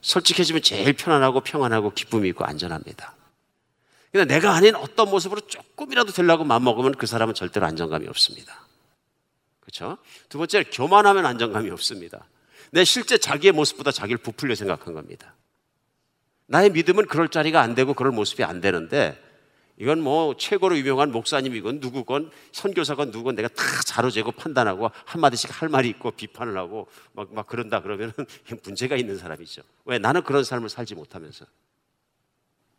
[0.00, 3.14] 솔직해지면 제일 편안하고 평안하고 기쁨이 있고 안전합니다.
[4.16, 8.66] 근데 내가 아닌 어떤 모습으로 조금이라도 되려고 마음먹으면 그 사람은 절대로 안정감이 없습니다.
[9.60, 9.98] 그렇죠?
[10.30, 12.26] 두 번째, 교만하면 안정감이 없습니다.
[12.70, 15.34] 내 실제 자기의 모습보다 자기를 부풀려 생각한 겁니다.
[16.46, 19.22] 나의 믿음은 그럴 자리가 안 되고 그럴 모습이 안 되는데
[19.76, 25.90] 이건 뭐 최고로 유명한 목사님이건 누구건 선교사건 누구건 내가 다 자로재고 판단하고 한마디씩 할 말이
[25.90, 28.14] 있고 비판을 하고 막, 막 그런다 그러면
[28.64, 29.60] 문제가 있는 사람이죠.
[29.84, 29.98] 왜?
[29.98, 31.44] 나는 그런 삶을 살지 못하면서.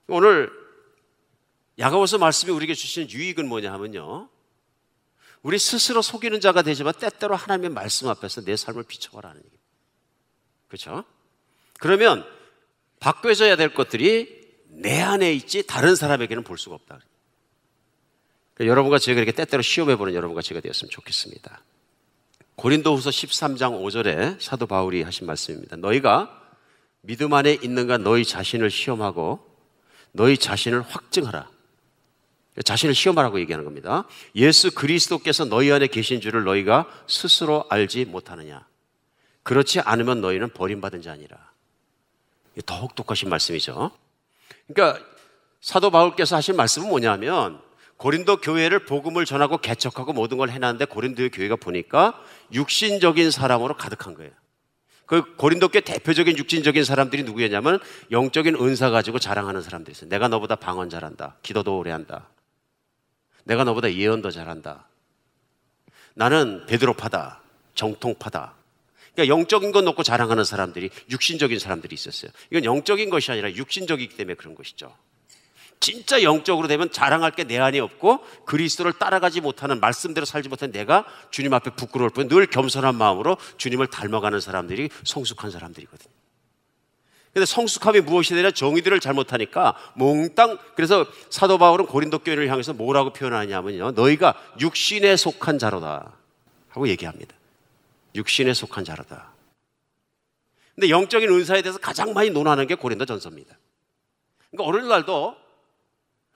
[0.08, 0.67] 오늘
[1.80, 4.30] 야가워서 말씀이 우리에게 주시는 유익은 뭐냐 하면요.
[5.44, 9.64] 우리 스스로 속이는 자가 되지만 때때로 하나님의 말씀 앞에서 내 삶을 비춰보라는 얘기입니다.
[10.68, 11.04] 그렇죠?
[11.80, 12.26] 그러면
[13.00, 14.36] 바꿔져야 될 것들이
[14.70, 17.00] 내 안에 있지 다른 사람에게는 볼 수가 없다.
[18.56, 21.62] 그러니까 여러분과 제가 이렇게 때때로 시험해보는 여러분과 제가 되었으면 좋겠습니다.
[22.56, 25.76] 고린도후서 13장 5절에 사도 바울이 하신 말씀입니다.
[25.76, 26.42] 너희가
[27.02, 29.48] 믿음 안에 있는가 너희 자신을 시험하고
[30.12, 31.57] 너희 자신을 확증하라.
[32.64, 34.06] 자신을 시험하라고 얘기하는 겁니다.
[34.36, 38.66] 예수 그리스도께서 너희 안에 계신 줄을 너희가 스스로 알지 못하느냐.
[39.44, 41.38] 그렇지 않으면 너희는 버림받은 자니라.
[42.66, 43.92] 더욱 독하신 말씀이죠.
[44.68, 45.04] 그러니까
[45.62, 47.62] 사도 바울께서 하신 말씀은 뭐냐면
[47.98, 52.22] 고린도 교회를 복음을 전하고 개척하고 모든 걸 해놨는데 고린도의 교회가 보니까
[52.54, 54.32] 육신적인 사람으로 가득한 거예요.
[55.06, 57.80] 그 고린도교 대표적인 육신적인 사람들이 누구였냐면
[58.12, 60.10] 영적인 은사 가지고 자랑하는 사람들이 있어요.
[60.10, 61.38] 내가 너보다 방언 잘한다.
[61.42, 62.28] 기도도 오래 한다.
[63.48, 64.88] 내가 너보다 예언도 잘한다.
[66.14, 67.42] 나는 베드로파다.
[67.76, 68.54] 정통파다.
[69.14, 72.32] 그러니까 영적인 것 놓고 자랑하는 사람들이 육신적인 사람들이 있었어요.
[72.52, 74.96] 이건 영적인 것이 아니라 육신적이기 때문에 그런 것이죠.
[75.80, 81.06] 진짜 영적으로 되면 자랑할 게 내 안에 없고 그리스도를 따라가지 못하는 말씀대로 살지 못한 내가
[81.30, 86.17] 주님 앞에 부끄러울 뿐 늘 겸손한 마음으로 주님을 닮아가는 사람들이 성숙한 사람들이거든요.
[87.38, 88.50] 근데 성숙함이 무엇이 되냐?
[88.50, 93.92] 정의들을 잘못하니까 몽땅 그래서 사도 바울은 고린도 교회를 향해서 뭐라고 표현하냐면요.
[93.92, 96.14] 너희가 육신에 속한 자로다
[96.70, 97.36] 하고 얘기합니다.
[98.16, 99.34] 육신에 속한 자로다.
[100.74, 103.56] 근데 영적인 은사에 대해서 가장 많이 논하는 게 고린도 전서입니다.
[104.50, 105.36] 그러니까 오늘날도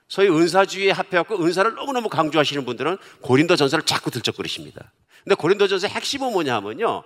[0.08, 4.92] 소위 은사주의에 합해갖고 은사를 너무너무 강조하시는 분들은 고린도 전서를 자꾸 들적거리십니다.
[5.24, 7.04] 근데 고린도 전서의 핵심은 뭐냐 하면요.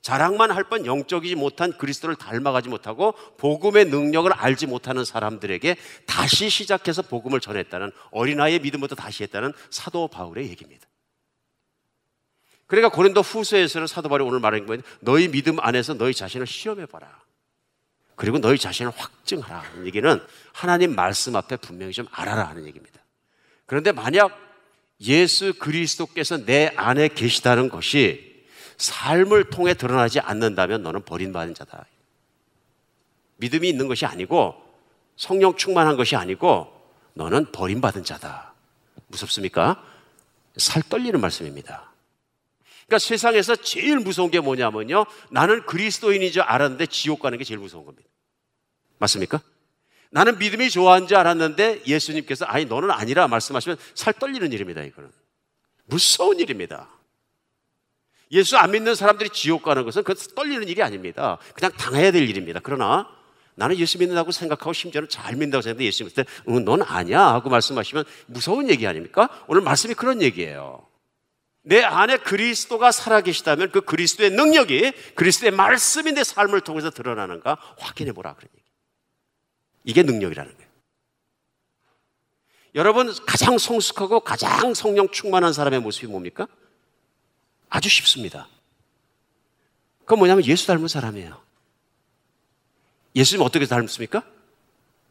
[0.00, 5.76] 자랑만 할 뻔 영적이지 못한 그리스도를 닮아가지 못하고 복음의 능력을 알지 못하는 사람들에게
[6.06, 10.86] 다시 시작해서 복음을 전했다는 어린아이의 믿음부터 다시 했다는 사도 바울의 얘기입니다.
[12.66, 14.82] 그러니까 고린도 후서에서는 사도 바울이 오늘 말하는 거예요.
[15.00, 17.22] 너희 믿음 안에서 너희 자신을 시험해 봐라.
[18.14, 19.62] 그리고 너희 자신을 확증하라.
[19.76, 20.20] 는 얘기는
[20.52, 23.00] 하나님 말씀 앞에 분명히 좀 알아라 하는 얘기입니다.
[23.64, 24.38] 그런데 만약
[25.00, 28.27] 예수 그리스도께서 내 안에 계시다는 것이
[28.78, 31.86] 삶을 통해 드러나지 않는다면 너는 버림받은 자다.
[33.36, 34.54] 믿음이 있는 것이 아니고
[35.16, 36.72] 성령 충만한 것이 아니고
[37.14, 38.54] 너는 버림받은 자다.
[39.08, 39.84] 무섭습니까?
[40.56, 41.92] 살 떨리는 말씀입니다.
[42.86, 45.04] 그러니까 세상에서 제일 무서운 게 뭐냐면요.
[45.30, 48.08] 나는 그리스도인인 줄 알았는데 지옥 가는 게 제일 무서운 겁니다.
[48.98, 49.40] 맞습니까?
[50.10, 54.82] 나는 믿음이 좋아하는 줄 알았는데 예수님께서 아니 너는 아니라 말씀하시면 살 떨리는 일입니다.
[54.82, 55.10] 이거는
[55.84, 56.88] 무서운 일입니다.
[58.30, 61.38] 예수 안 믿는 사람들이 지옥 가는 것은 그 떨리는 일이 아닙니다.
[61.54, 62.60] 그냥 당해야 될 일입니다.
[62.62, 63.08] 그러나
[63.54, 67.20] 나는 예수 믿는다고 생각하고 심지어는 잘 믿는다고 생각하는데 예수 믿을 때, 응, 넌 아니야.
[67.20, 69.28] 하고 말씀하시면 무서운 얘기 아닙니까?
[69.48, 70.86] 오늘 말씀이 그런 얘기예요.
[71.62, 78.34] 내 안에 그리스도가 살아계시다면 그 그리스도의 능력이 그리스도의 말씀이 내 삶을 통해서 드러나는가 확인해 보라.
[78.34, 78.64] 그런 얘기.
[79.84, 80.68] 이게 능력이라는 거예요.
[82.74, 86.46] 여러분, 가장 성숙하고 가장 성령 충만한 사람의 모습이 뭡니까?
[87.68, 88.48] 아주 쉽습니다.
[90.00, 91.40] 그건 뭐냐면 예수 닮은 사람이에요.
[93.14, 94.24] 예수님 어떻게 닮습니까?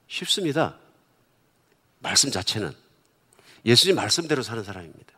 [0.07, 0.77] 쉽습니다.
[1.99, 2.73] 말씀 자체는.
[3.65, 5.13] 예수님 말씀대로 사는 사람입니다.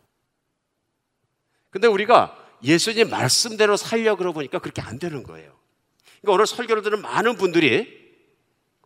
[1.70, 5.56] 근데 우리가 예수님 말씀대로 살려 그러 보니까 그렇게 안 되는 거예요.
[6.22, 8.00] 그러니까 오늘 설교를 들은 많은 분들이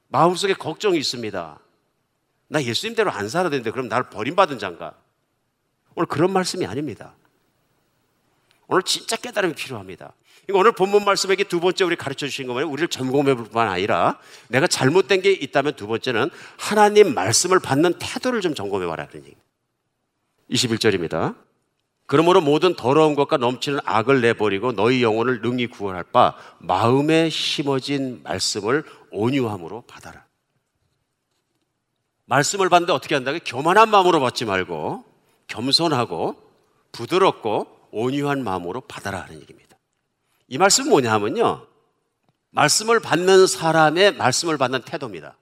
[0.10, 1.60] 마음속에 걱정이 있습니다.
[2.50, 4.96] 나 예수님대로 안 살아야 되는데 그럼 나를 버림받은 장가?
[5.96, 7.16] 오늘 그런 말씀이 아닙니다.
[8.68, 10.14] 오늘 진짜 깨달음이 필요합니다.
[10.52, 12.88] 오늘 본문 말씀에게 두 번째 우리 가르쳐 주신 거면 우리를
[13.36, 18.86] 볼 뿐만 아니라 내가 잘못된 게 있다면 두 번째는 하나님 말씀을 받는 태도를 좀 점검해
[18.88, 19.08] 봐라.
[19.08, 19.36] 그런 얘기.
[20.52, 21.36] 21절입니다.
[22.06, 28.84] 그러므로 모든 더러운 것과 넘치는 악을 내버리고 너희 영혼을 능히 구원할 바 마음에 심어진 말씀을
[29.12, 30.26] 온유함으로 받아라.
[32.26, 33.40] 말씀을 받는데 어떻게 한다고?
[33.46, 35.06] 교만한 마음으로 받지 말고
[35.48, 36.36] 겸손하고
[36.92, 39.78] 부드럽고 온유한 마음으로 받아라 하는 얘기입니다.
[40.48, 41.68] 이 말씀은 뭐냐 하면요.
[42.50, 45.38] 말씀을 받는 사람의 말씀을 받는 태도입니다.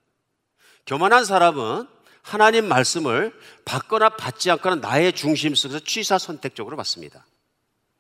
[0.86, 1.88] 교만한 사람은
[2.22, 3.34] 하나님 말씀을
[3.66, 7.26] 받거나 받지 않거나 나의 중심 속에서 취사 선택적으로 받습니다.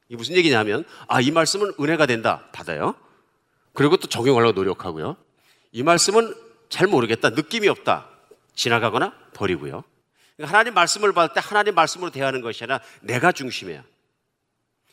[0.10, 2.46] 이 무슨 얘기냐면, 아, 이 말씀은 은혜가 된다.
[2.52, 2.96] 받아요.
[3.74, 5.16] 그리고 또 적용하려고 노력하고요.
[5.72, 6.36] 이 말씀은
[6.70, 7.30] 잘 모르겠다.
[7.30, 8.10] 느낌이 없다.
[8.56, 9.84] 지나가거나 버리고요.
[10.36, 13.84] 그러니까 하나님 말씀을 받을 때 하나님 말씀으로 대하는 것이 아니라 내가 중심이야.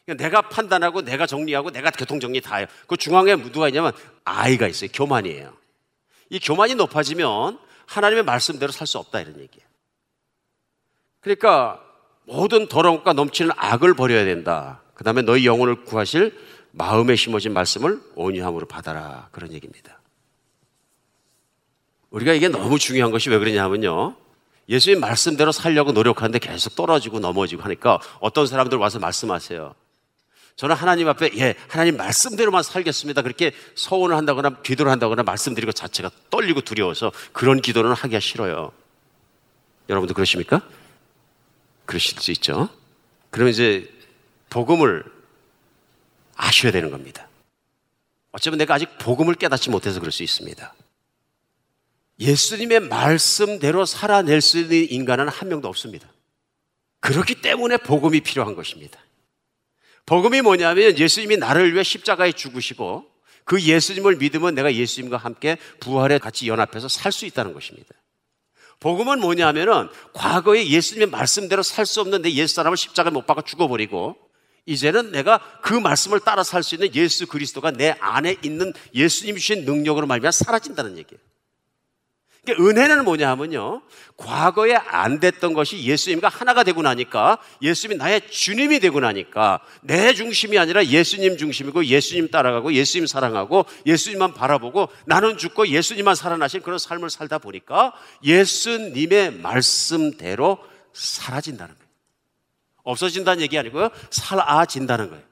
[0.08, 2.66] 그러니까 내가 판단하고 내가 정리하고 내가 교통정리 다 해요.
[2.86, 3.92] 그 중앙에 누가 있냐면
[4.24, 4.88] 아이가 있어요.
[4.90, 5.52] 교만이에요.
[6.30, 9.68] 이 교만이 높아지면 하나님의 말씀대로 살 수 없다 이런 얘기예요.
[11.20, 11.84] 그러니까
[12.24, 14.80] 모든 더러운 것과 넘치는 악을 버려야 된다.
[14.94, 16.34] 그 다음에 너희 영혼을 구하실
[16.70, 19.28] 마음에 심어진 말씀을 온유함으로 받아라.
[19.30, 20.00] 그런 얘기입니다.
[22.08, 24.16] 우리가 이게 너무 중요한 것이 왜 그러냐면요.
[24.70, 29.74] 예수님 말씀대로 살려고 노력하는데 계속 떨어지고 넘어지고 하니까 어떤 사람들 와서 말씀하세요.
[30.58, 33.22] 저는 하나님 앞에 예, 하나님 말씀대로만 살겠습니다.
[33.22, 38.72] 그렇게 서원을 한다거나 기도를 한다거나 말씀드리고 자체가 떨리고 두려워서 그런 기도는 하기가 싫어요.
[39.88, 40.68] 여러분도 그러십니까?
[41.86, 42.68] 그러실 수 있죠.
[43.30, 43.88] 그러면 이제
[44.50, 45.04] 복음을
[46.34, 47.28] 아셔야 되는 겁니다.
[48.32, 50.74] 어쩌면 내가 아직 복음을 깨닫지 못해서 그럴 수 있습니다.
[52.18, 56.08] 예수님의 말씀대로 살아낼 수 있는 인간은 한 명도 없습니다.
[56.98, 58.98] 그렇기 때문에 복음이 필요한 것입니다.
[60.08, 63.04] 복음이 뭐냐면 예수님이 나를 위해 십자가에 죽으시고
[63.44, 67.90] 그 예수님을 믿으면 내가 예수님과 함께 부활에 같이 연합해서 살 수 있다는 것입니다.
[68.80, 74.16] 복음은 뭐냐면은 과거에 예수님의 말씀대로 살 수 없는 내 예수 사람을 십자가에 못 박아 죽어버리고
[74.64, 79.66] 이제는 내가 그 말씀을 따라 살 수 있는 예수 그리스도가 내 안에 있는 예수님 주신
[79.66, 81.20] 능력으로 말미암아 사라진다는 얘기예요.
[82.54, 83.82] 그러니까 은혜는 뭐냐 하면요.
[84.16, 90.58] 과거에 안 됐던 것이 예수님과 하나가 되고 나니까 예수님이 나의 주님이 되고 나니까 내 중심이
[90.58, 97.10] 아니라 예수님 중심이고 예수님 따라가고 예수님 사랑하고 예수님만 바라보고 나는 죽고 예수님만 살아나신 그런 삶을
[97.10, 97.92] 살다 보니까
[98.24, 100.58] 예수님의 말씀대로
[100.92, 101.88] 사라진다는 거예요.
[102.82, 103.90] 없어진다는 얘기 아니고요.
[104.10, 105.27] 사라진다는 거예요.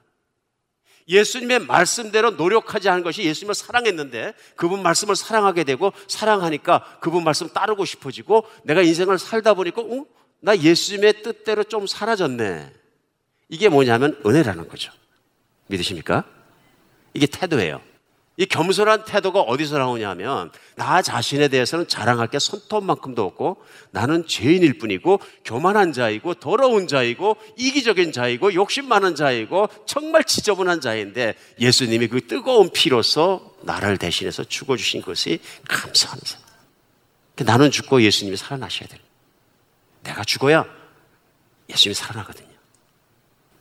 [1.07, 7.85] 예수님의 말씀대로 노력하지 않은 것이 예수님을 사랑했는데 그분 말씀을 사랑하게 되고 사랑하니까 그분 말씀 따르고
[7.85, 10.05] 싶어지고 내가 인생을 살다 보니까 어?
[10.39, 12.73] 나 예수님의 뜻대로 좀 사라졌네.
[13.49, 14.91] 이게 뭐냐면 은혜라는 거죠.
[15.67, 16.25] 믿으십니까?
[17.13, 17.81] 이게 태도예요.
[18.39, 23.57] 이 겸손한 태도가 어디서 나오냐면 나 자신에 대해서는 자랑할 게 손톱만큼도 없고
[23.89, 31.33] 나는 죄인일 뿐이고 교만한 자이고 더러운 자이고 이기적인 자이고 욕심 많은 자이고 정말 지저분한 자인데
[31.59, 36.37] 예수님이 그 뜨거운 피로서 나를 대신해서 죽어 주신 것이 감사한 사
[37.43, 38.99] 나는 죽고 예수님이 살아나셔야 돼요.
[40.03, 40.65] 내가 죽어야
[41.69, 42.47] 예수님이 살아나거든요.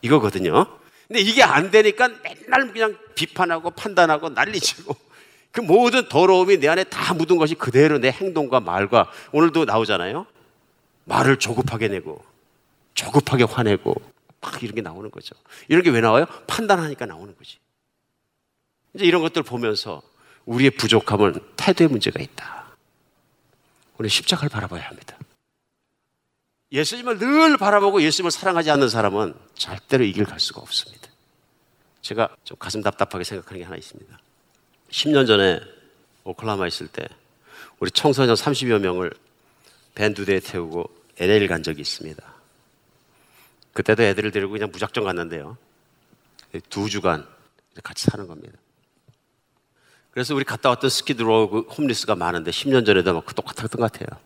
[0.02, 0.66] 이거거든요.
[1.08, 4.96] 근데 이게 안 되니까 맨날 그냥 비판하고 판단하고 난리치고
[5.52, 10.26] 그 모든 더러움이 내 안에 다 묻은 것이 그대로 내 행동과 말과 오늘도 나오잖아요.
[11.04, 12.24] 말을 조급하게 내고
[12.94, 13.94] 조급하게 화내고
[14.40, 15.34] 막 이런 게 나오는 거죠.
[15.68, 16.26] 이런 게 왜 나와요?
[16.46, 17.58] 판단하니까 나오는 거지.
[18.94, 20.02] 이제 이런 것들 보면서
[20.44, 22.66] 우리의 부족함은 태도의 문제가 있다.
[23.98, 25.16] 우리 십자가를 바라봐야 합니다.
[26.72, 31.08] 예수님을 늘 바라보고 예수님을 사랑하지 않는 사람은 절대로 이 길 갈 수가 없습니다.
[32.02, 34.18] 제가 좀 가슴 답답하게 생각하는 게 하나 있습니다.
[34.90, 35.60] 10년 전에
[36.24, 37.06] 오클라마 있을 때
[37.78, 39.12] 우리 청소년 30여 명을
[39.94, 40.88] 밴 두 대에 태우고
[41.18, 42.22] LA를 간 적이 있습니다.
[43.72, 45.56] 그때도 애들을 데리고 그냥 무작정 갔는데요.
[46.68, 47.26] 두 주간
[47.82, 48.56] 같이 사는 겁니다.
[50.10, 54.18] 그래서 우리 갔다 왔던 스키드로그 홈리스가 많은데 10년 전에도 막 똑같았던 것 같아요.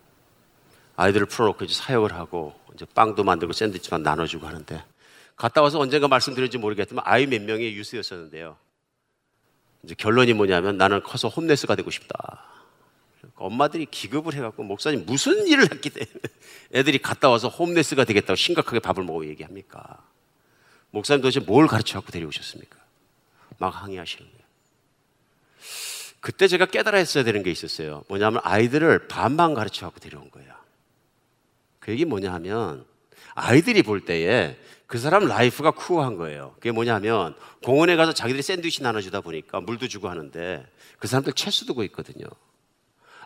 [0.96, 4.84] 아이들을 풀어놓고 이제 사역을 하고 이제 빵도 만들고 샌드위치만 나눠주고 하는데
[5.36, 8.56] 갔다 와서 언젠가 말씀드렸지 모르겠지만 아이 몇 명의 유스였었는데요.
[9.82, 12.44] 이제 결론이 뭐냐면 나는 커서 홈레스가 되고 싶다.
[13.18, 16.20] 그러니까 엄마들이 기급을 해갖고 목사님 무슨 일을 했기 때문에
[16.74, 19.98] 애들이 갔다 와서 홈레스가 되겠다고 심각하게 밥을 먹고 얘기합니까?
[20.90, 22.76] 목사님 도대체 뭘 가르쳐 갖고 데려오셨습니까?
[23.58, 24.40] 막 항의하시는 거예요.
[26.20, 28.04] 그때 제가 깨달아 했어야 되는 게 있었어요.
[28.08, 30.59] 뭐냐면 아이들을 반만 가르쳐 갖고 데려온 거예요.
[31.80, 32.84] 그 얘기 뭐냐 하면
[33.34, 34.56] 아이들이 볼 때에
[34.86, 36.52] 그 사람 life가 cool한 거예요.
[36.56, 40.66] 그게 뭐냐면 공원에 가서 자기들이 샌드위치 나눠주다 보니까 물도 주고 하는데
[40.98, 42.26] 그 사람들 체스 두고 있거든요.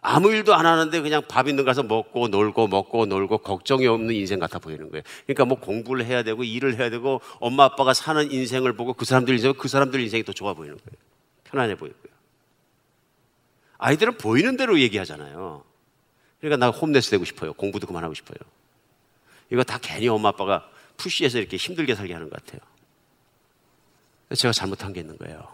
[0.07, 4.39] 아무 일도 안 하는데 그냥 밥 있는 가서 먹고 놀고 먹고 놀고 걱정이 없는 인생
[4.39, 5.03] 같아 보이는 거예요.
[5.25, 9.33] 그러니까 뭐 공부를 해야 되고 일을 해야 되고 엄마 아빠가 사는 인생을 보고 그 사람들
[9.35, 10.97] 인생 그 사람들 인생이 더 좋아 보이는 거예요.
[11.45, 12.13] 편안해 보이고요.
[13.79, 15.65] 아이들은 보이는 대로 얘기하잖아요.
[16.45, 17.55] 그러니까 나 홈레스 되고 싶어요.
[17.55, 18.37] 공부도 그만하고 싶어요.
[19.51, 20.69] 이거 다 괜히 엄마 아빠가
[20.99, 22.61] 푸시해서 이렇게 힘들게 살게 하는 것 같아요.
[24.37, 25.49] 제가 잘못한 게 있는 거예요.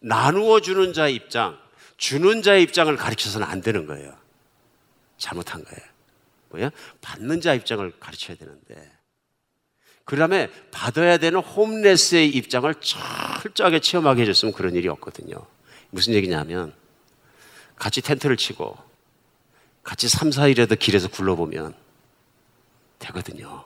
[0.00, 1.56] 나누어 주는 자의 입장,
[1.96, 4.16] 주는 자의 입장을 가르쳐서는 안 되는 거예요.
[5.16, 5.80] 잘못한 거예요.
[6.48, 6.70] 뭐야?
[7.00, 8.92] 받는 자 입장을 가르쳐야 되는데.
[10.04, 15.36] 그 다음에 받아야 되는 홈레스의 입장을 철저하게 체험하게 해줬으면 그런 일이 없거든요.
[15.90, 16.74] 무슨 얘기냐면,
[17.76, 18.85] 같이 텐트를 치고,
[19.86, 21.72] 같이 3, 4일에도 길에서 굴러보면
[22.98, 23.64] 되거든요.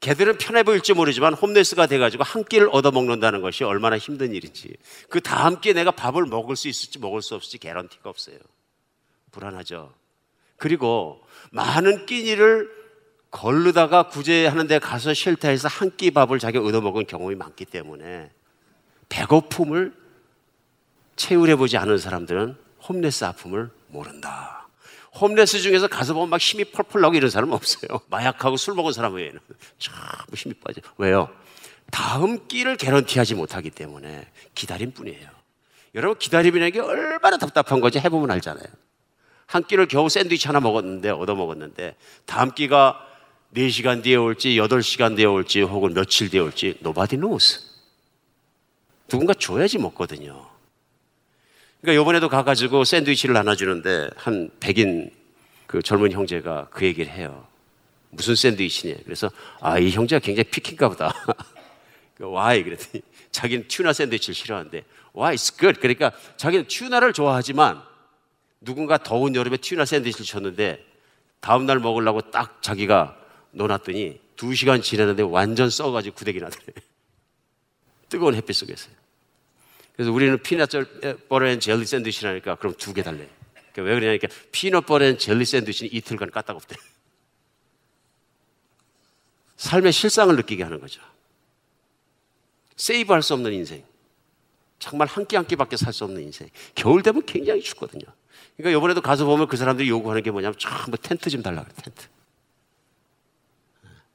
[0.00, 4.76] 걔들은 편해 보일지 모르지만 홈레스가 돼가지고 한 끼를 얻어먹는다는 것이 얼마나 힘든 일인지
[5.08, 8.36] 그 다음 끼에 내가 밥을 먹을 수 있을지 먹을 수 없을지 개런티가 없어요.
[9.32, 9.94] 불안하죠.
[10.58, 11.22] 그리고
[11.52, 12.70] 많은 끼니를
[13.30, 18.30] 걸르다가 구제하는 데 가서 쉘터에서 한 끼 밥을 자기가 얻어먹은 경험이 많기 때문에
[19.08, 19.94] 배고픔을
[21.16, 22.56] 채울해보지 않은 사람들은
[22.86, 24.55] 홈레스 아픔을 모른다.
[25.20, 28.00] 홈레스 중에서 가서 보면 막 힘이 펄펄 나고 이런 사람은 없어요.
[28.08, 29.38] 마약하고 술 먹은 사람 외에는.
[29.78, 29.94] 참
[30.34, 30.80] 힘이 빠져.
[30.98, 31.28] 왜요?
[31.90, 35.28] 다음 끼를 개런티하지 못하기 때문에 기다림 뿐이에요.
[35.94, 38.66] 여러분, 기다림이라는 게 얼마나 답답한 건지 해보면 알잖아요.
[39.46, 41.94] 한 끼를 겨우 샌드위치 하나 먹었는데, 얻어 먹었는데,
[42.26, 43.00] 다음 끼가
[43.54, 47.60] 4시간 뒤에 올지, 8시간 뒤에 올지, 혹은 며칠 뒤에 올지, nobody knows.
[49.08, 50.55] 누군가 줘야지 먹거든요.
[51.86, 55.08] 그러니까 요번에도 가가지고 샌드위치를 나눠주는데 한 백인
[55.68, 57.46] 그 젊은 형제가 그 얘기를 해요.
[58.10, 58.96] 무슨 샌드위치냐.
[59.04, 59.30] 그래서
[59.60, 61.14] 아, 이 형제가 굉장히 피킹가 보다.
[62.18, 64.82] why 그랬더니 자기는 tuna 샌드위치를 싫어하는데
[65.16, 65.78] why it's good.
[65.78, 67.80] 그러니까 자기는 tuna를 좋아하지만
[68.60, 70.84] 누군가 더운 여름에 tuna 샌드위치를 줬는데
[71.38, 73.16] 다음날 먹으려고 딱 자기가
[73.52, 76.64] 넣어놨더니 두 시간 지났는데 완전 썩어가지고 구데기 나더래.
[78.10, 79.05] 뜨거운 햇빛 속에서요.
[79.96, 80.70] 그래서 우리는 peanut
[81.28, 83.28] butter and jelly 샌드위치라니까 그럼 두 개 달래.
[83.72, 86.76] 그러니까 왜 그러냐니까 peanut butter jelly 샌드위치는 이틀간 까딱 없대.
[89.56, 91.00] 삶의 실상을 느끼게 하는 거죠.
[92.76, 93.84] 세이브할 수 없는 인생.
[94.78, 96.50] 정말 한 끼 한 끼밖에 살 수 없는 인생.
[96.74, 98.04] 겨울 되면 굉장히 춥거든요.
[98.58, 102.06] 그러니까 이번에도 가서 보면 그 사람들이 요구하는 게 뭐냐면 전부 텐트 좀 달라 그래, 텐트.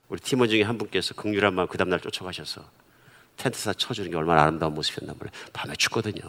[0.10, 2.70] 우리 팀원 중에 한 분께서 극률한 마음 그 다음날 쫓아가셔서
[3.38, 5.32] 텐트사 쳐주는 게 얼마나 아름다운 모습이었나 몰라.
[5.54, 6.22] 밤에 춥거든요.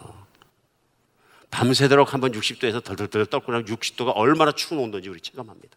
[1.50, 5.76] 밤새도록 한번 60도에서 덜덜덜 떨고 나면 60도가 얼마나 추운 온도인지 우리 체감합니다.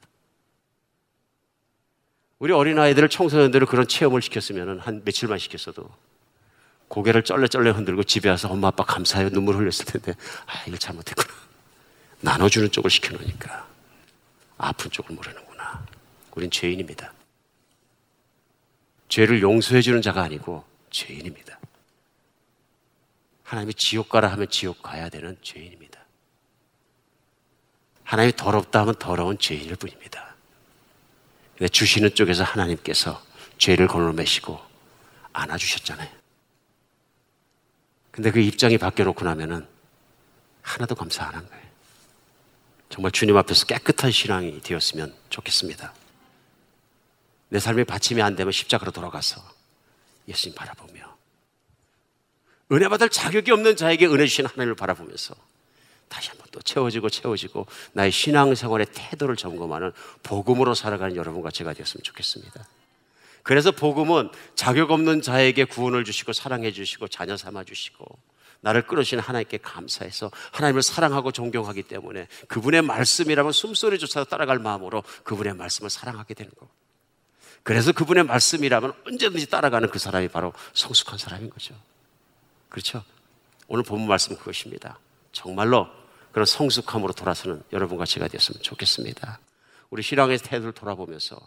[2.40, 5.90] 우리 어린아이들을 청소년들을 그런 체험을 시켰으면 한 며칠만 시켰어도
[6.88, 10.14] 고개를 쩔레쩔레 흔들고 집에 와서 엄마 아빠 감사해요 눈물 흘렸을 텐데
[10.46, 11.34] 아 이걸 잘못했구나
[12.22, 13.68] 나눠주는 쪽을 시켜놓으니까
[14.58, 15.86] 아픈 쪽을 모르는구나
[16.36, 17.14] 우린 죄인입니다
[19.08, 20.64] 죄를 용서해주는 자가 아니고
[20.96, 21.60] 죄인입니다
[23.44, 26.00] 하나님이 지옥 가라 하면 지옥 가야 되는 죄인입니다
[28.04, 30.36] 하나님이 더럽다 하면 더러운 죄인일 뿐입니다
[31.58, 33.22] 근데 주시는 쪽에서 하나님께서
[33.58, 34.60] 죄를 걸러매시고
[35.34, 36.10] 안아주셨잖아요
[38.12, 39.68] 근데 그 입장이 바뀌어놓고 나면은
[40.62, 41.66] 하나도 감사 안 한 거예요.
[42.90, 45.94] 정말 주님 앞에서 깨끗한 신앙이 되었으면 좋겠습니다.
[47.50, 49.44] 내 삶이 받침이 안 되면 십자가로 돌아가서
[50.28, 51.16] 예수님 바라보며
[52.72, 55.36] 은혜 받을 자격이 없는 자에게 은혜 주신 하나님을 바라보면서
[56.08, 59.92] 다시 한번 또 채워지고 채워지고 나의 신앙생활의 태도를 점검하는
[60.24, 62.68] 복음으로 살아가는 여러분과 제가 되었으면 좋겠습니다.
[63.44, 68.06] 그래서 복음은 자격 없는 자에게 구원을 주시고 사랑해 주시고 자녀 삼아 주시고
[68.62, 75.92] 나를 끌으신 하나님께 감사해서 하나님을 사랑하고 존경하기 때문에 그분의 말씀이라면 숨소리조차 따라갈 마음으로 그분의 말씀을
[75.92, 76.70] 사랑하게 되는 거고
[77.66, 81.74] 그래서 그분의 말씀이라면 언제든지 따라가는 그 사람이 바로 성숙한 사람인 거죠.
[82.70, 83.04] 그렇죠?
[83.68, 85.00] 오늘 본문 말씀 그것입니다.
[85.32, 85.88] 정말로
[86.32, 89.40] 그런 성숙함으로 돌아서는 여러분과 제가 되었으면 좋겠습니다.
[89.90, 91.40] 우리 신앙의 태도를 돌아보면서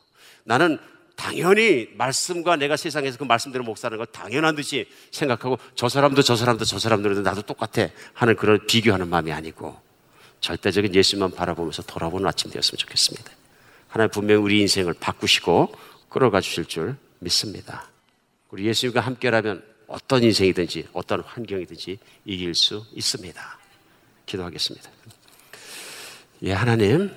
[0.42, 0.80] 나는
[1.14, 6.64] 당연히 말씀과 내가 세상에서 그 말씀대로 목사하는 걸 당연한 듯이 생각하고 저 사람도 저 사람도
[6.64, 9.80] 저 사람들도 나도 똑같아 하는 그런 비교하는 마음이 아니고
[10.40, 13.30] 절대적인 예수만 바라보면서 돌아보는 아침 되었으면 좋겠습니다.
[13.86, 17.88] 하나님 분명히 우리 인생을 바꾸시고 끌어가 주실 줄 믿습니다.
[18.50, 23.58] 우리 예수님과 함께라면 어떤 인생이든지 어떤 환경이든지 이길 수 있습니다.
[24.26, 24.90] 기도하겠습니다.
[26.42, 27.14] 예, 하나님.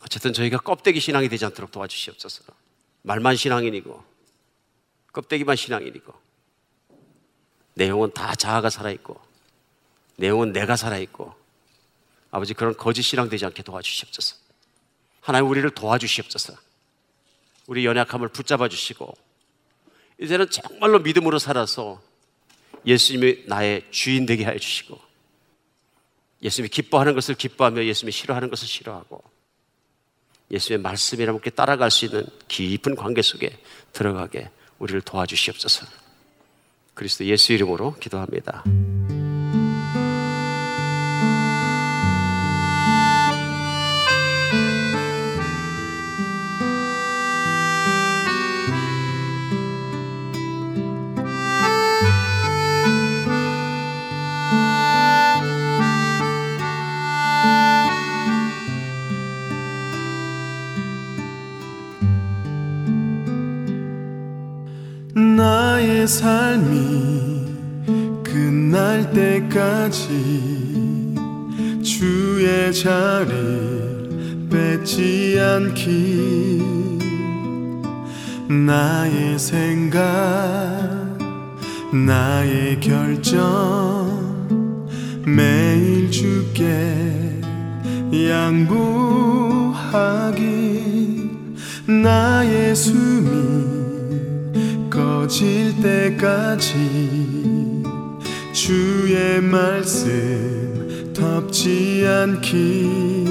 [0.00, 2.44] 어쨌든 저희가 껍데기 신앙이 되지 않도록 도와주시옵소서.
[3.02, 4.04] 말만 신앙인이고
[5.12, 6.12] 껍데기만 신앙인이고
[7.74, 9.20] 내용은 다 자아가 살아있고
[10.16, 11.34] 내용은 내가 살아있고
[12.30, 14.36] 아버지 그런 거짓 신앙 되지 않게 도와주시옵소서.
[15.20, 16.54] 하나님 우리를 도와주시옵소서.
[17.66, 19.12] 우리 연약함을 붙잡아 주시고
[20.20, 22.00] 이제는 정말로 믿음으로 살아서
[22.86, 24.98] 예수님이 나의 주인 되게 해 주시고
[26.42, 29.22] 예수님이 기뻐하는 것을 기뻐하며 예수님이 싫어하는 것을 싫어하고
[30.50, 33.58] 예수의 말씀이라 함께 따라갈 수 있는 깊은 관계 속에
[33.92, 35.86] 들어가게 우리를 도와주시옵소서.
[36.94, 38.62] 그리스도 예수 이름으로 기도합니다.
[66.06, 67.46] 삶이
[68.22, 70.08] 끝날 때까지
[71.82, 76.62] 주의 자리를 뺏지 않기.
[78.48, 80.00] 나의 생각
[81.92, 84.20] 나의 결정
[85.24, 87.40] 매일 주께
[88.12, 88.82] 양보하기.
[91.86, 93.71] 나의 숨이
[95.22, 97.84] 꺼질 때까지
[98.52, 103.24] 주의 말씀 덮지 않기.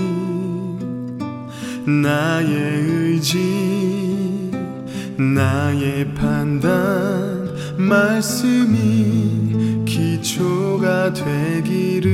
[1.85, 4.49] 나의 의지
[5.17, 12.11] 나의 판단 말씀이 기초가 되기를.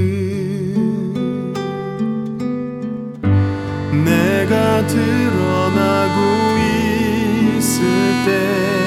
[3.91, 6.19] 내가 드러나고
[7.59, 7.85] 있을
[8.25, 8.86] 때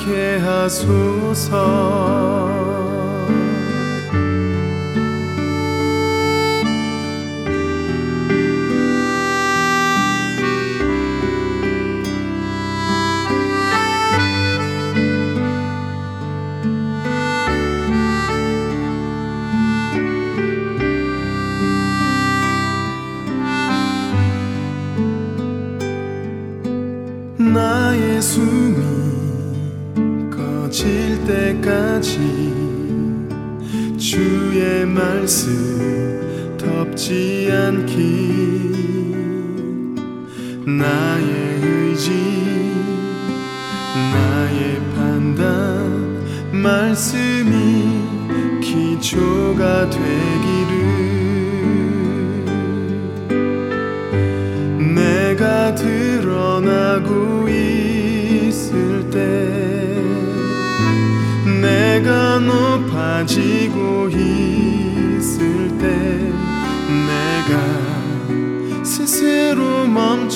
[0.00, 2.39] 않게 하소서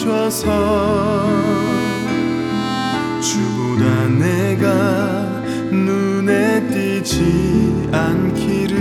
[0.05, 1.26] 멈춰서
[3.20, 8.76] 주보다 내가 눈에 띄지 않기를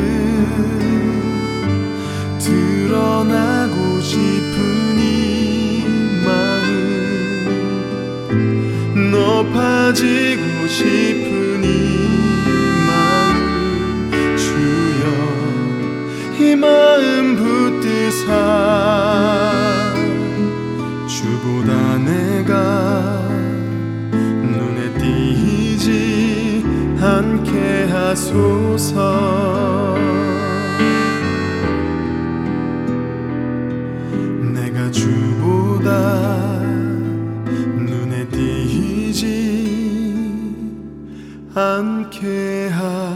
[2.39, 5.86] 드러나고 싶은 이
[6.26, 7.51] 마음
[9.11, 11.67] 높아지고 싶은 이
[12.86, 13.34] 마음
[14.38, 15.03] 주여
[16.45, 17.32] 이 마음
[27.86, 29.43] 하소서.
[34.53, 36.59] 내가 주보다
[37.77, 39.23] 눈에 띄지
[41.53, 43.12] 않게 하소서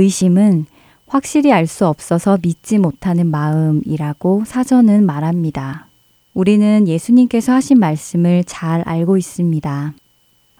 [0.00, 0.66] 의심은
[1.06, 5.88] 확실히 알 수 없어서 믿지 못하는 마음이라고 사전은 말합니다.
[6.34, 9.94] 우리는 예수님께서 하신 말씀을 잘 알고 있습니다.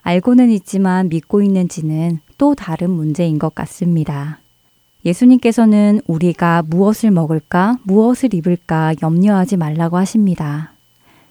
[0.03, 4.41] 알고는 있지만 믿고 있는지는 또 다른 문제인 것 같습니다.
[5.05, 10.72] 예수님께서는 우리가 무엇을 먹을까, 무엇을 입을까 염려하지 말라고 하십니다.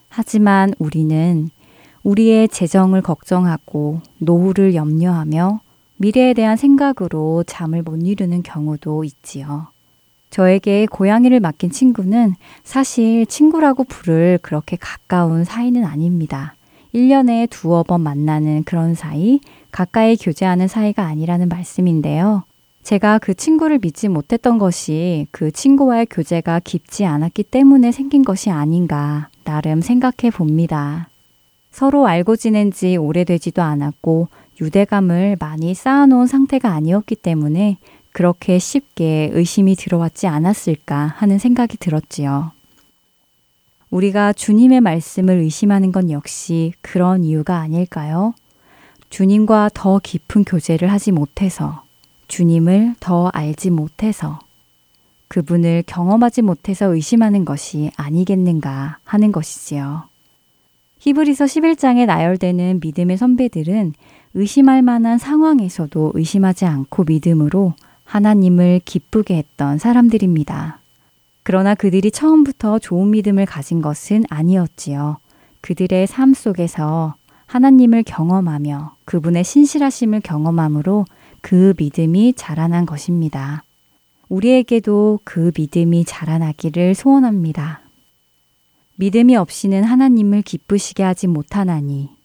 [0.07, 1.49] 하지만 우리는
[2.03, 5.59] 우리의 재정을 걱정하고 노후를 염려하며
[6.01, 9.67] 미래에 대한 생각으로 잠을 못 이루는 경우도 있지요.
[10.29, 16.55] 저에게 고양이를 맡긴 친구는 사실 친구라고 부를 그렇게 가까운 사이는 아닙니다.
[16.95, 19.41] 1년에 두어 번 만나는 그런 사이,
[19.71, 22.43] 가까이 교제하는 사이가 아니라는 말씀인데요.
[22.83, 29.27] 제가 그 친구를 믿지 못했던 것이 그 친구와의 교제가 깊지 않았기 때문에 생긴 것이 아닌가,
[29.43, 31.09] 나름 생각해 봅니다.
[31.71, 34.29] 서로 알고 지낸 지 오래되지도 않았고,
[34.61, 37.77] 유대감을 많이 쌓아놓은 상태가 아니었기 때문에
[38.11, 42.51] 그렇게 쉽게 의심이 들어왔지 않았을까 하는 생각이 들었지요.
[43.89, 48.33] 우리가 주님의 말씀을 의심하는 건 역시 그런 이유가 아닐까요?
[49.09, 51.83] 주님과 더 깊은 교제를 하지 못해서,
[52.27, 54.39] 주님을 더 알지 못해서,
[55.27, 60.03] 그분을 경험하지 못해서 의심하는 것이 아니겠는가 하는 것이지요.
[60.99, 63.93] 히브리서 11장에 나열되는 믿음의 선배들은
[64.33, 67.73] 의심할 만한 상황에서도 의심하지 않고 믿음으로
[68.03, 70.79] 하나님을 기쁘게 했던 사람들입니다.
[71.43, 75.17] 그러나 그들이 처음부터 좋은 믿음을 가진 것은 아니었지요.
[75.61, 77.15] 그들의 삶 속에서
[77.47, 81.05] 하나님을 경험하며 그분의 신실하심을 경험함으로
[81.41, 83.63] 그 믿음이 자라난 것입니다.
[84.29, 87.81] 우리에게도 그 믿음이 자라나기를 소원합니다.
[88.97, 92.18] 믿음이 없이는 하나님을 기쁘시게 하지 못하나니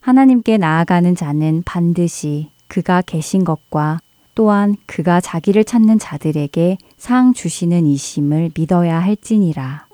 [0.00, 3.98] 하나님께 나아가는 자는 반드시 그가 계신 것과
[4.34, 9.86] 또한 그가 자기를 찾는 자들에게 상 주시는 이심을 믿어야 할지니라.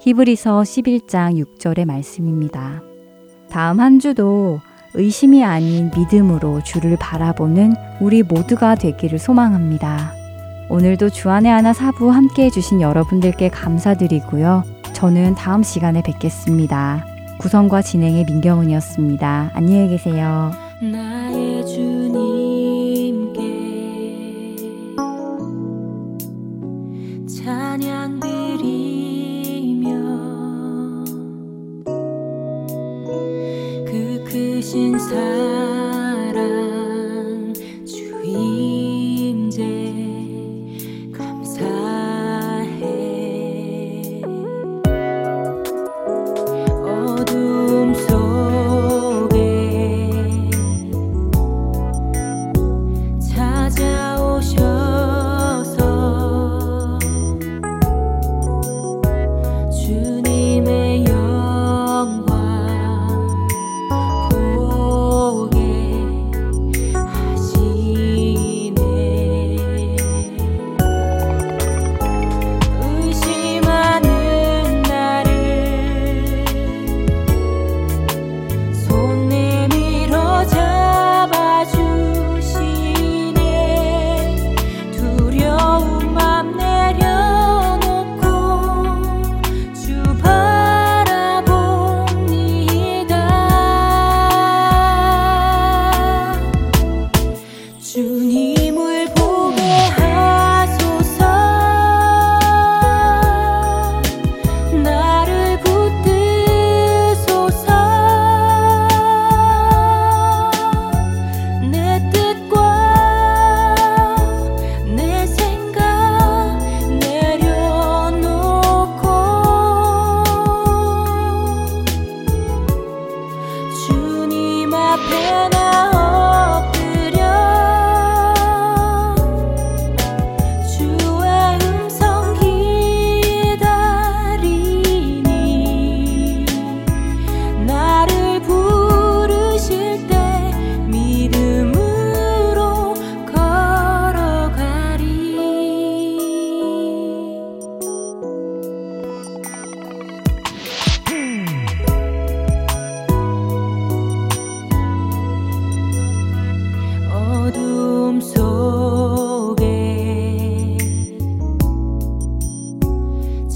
[0.00, 2.82] 히브리서 11장 6절의 말씀입니다.
[3.50, 4.60] 다음 한 주도
[4.94, 10.14] 의심이 아닌 믿음으로 주를 바라보는 우리 모두가 되기를 소망합니다.
[10.68, 14.62] 오늘도 주안의 하나 사부 함께 해주신 여러분들께 감사드리고요.
[14.92, 17.09] 저는 다음 시간에 뵙겠습니다.
[17.40, 19.52] 구성과 진행의 민경훈이었습니다.
[19.54, 20.52] 안녕히 계세요.
[34.62, 35.69] 신사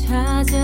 [0.06, 0.63] 她渐